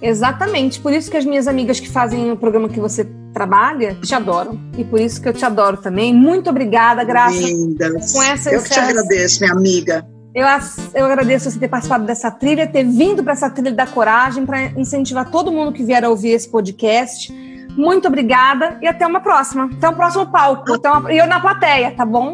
Exatamente. 0.02 0.80
Por 0.80 0.94
isso 0.94 1.10
que 1.12 1.18
as 1.18 1.26
minhas 1.26 1.48
amigas 1.48 1.80
que 1.80 1.90
fazem 1.90 2.32
o 2.32 2.38
programa 2.38 2.70
que 2.70 2.80
você 2.80 3.08
trabalha 3.34 3.96
te 3.96 4.16
adoram. 4.16 4.60
E 4.78 4.84
por 4.84 5.00
isso 5.00 5.22
que 5.22 5.28
eu 5.28 5.34
te 5.34 5.46
adoro 5.46 5.78
também. 5.78 6.14
Muito 6.14 6.50
obrigada, 6.50 7.04
Graça. 7.04 7.38
Lindas. 7.38 8.12
Com 8.12 8.24
essa- 8.24 8.50
eu 8.52 8.62
que 8.64 8.70
te 8.70 8.80
agradeço, 8.80 9.42
minha 9.42 9.54
amiga. 9.54 10.08
Eu, 10.34 10.46
eu 10.94 11.06
agradeço 11.06 11.50
você 11.50 11.58
ter 11.60 11.68
participado 11.68 12.06
dessa 12.06 12.30
trilha, 12.30 12.68
ter 12.68 12.84
vindo 12.84 13.24
para 13.24 13.34
essa 13.34 13.50
trilha 13.50 13.72
da 13.72 13.88
coragem, 13.88 14.46
para 14.46 14.66
incentivar 14.80 15.30
todo 15.32 15.52
mundo 15.52 15.72
que 15.72 15.84
vier 15.84 16.04
a 16.06 16.10
ouvir 16.10 16.30
esse 16.30 16.48
podcast. 16.50 17.34
Muito 17.76 18.08
obrigada 18.08 18.78
e 18.82 18.88
até 18.88 19.08
uma 19.08 19.22
próxima. 19.22 19.70
Até 19.74 19.90
o 19.90 19.94
próximo 19.94 20.28
palco. 20.28 20.74
Até 20.74 20.90
uma- 20.90 21.12
E 21.12 21.18
eu 21.18 21.26
na 21.28 21.40
plateia, 21.40 21.92
tá 21.92 22.06
bom? 22.06 22.34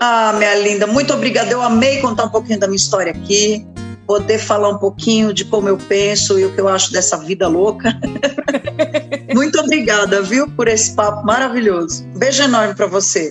Ah, 0.00 0.32
minha 0.36 0.54
linda, 0.56 0.86
muito 0.86 1.12
obrigada. 1.14 1.50
Eu 1.50 1.62
amei 1.62 2.00
contar 2.00 2.24
um 2.24 2.28
pouquinho 2.28 2.58
da 2.58 2.66
minha 2.66 2.76
história 2.76 3.12
aqui, 3.12 3.66
poder 4.06 4.38
falar 4.38 4.68
um 4.68 4.78
pouquinho 4.78 5.32
de 5.32 5.44
como 5.44 5.68
eu 5.68 5.78
penso 5.78 6.38
e 6.38 6.44
o 6.44 6.52
que 6.54 6.60
eu 6.60 6.68
acho 6.68 6.92
dessa 6.92 7.16
vida 7.18 7.46
louca. 7.48 7.98
muito 9.34 9.58
obrigada, 9.60 10.22
viu, 10.22 10.50
por 10.50 10.68
esse 10.68 10.94
papo 10.94 11.24
maravilhoso. 11.24 12.04
Beijo 12.16 12.42
enorme 12.42 12.74
para 12.74 12.86
você. 12.86 13.30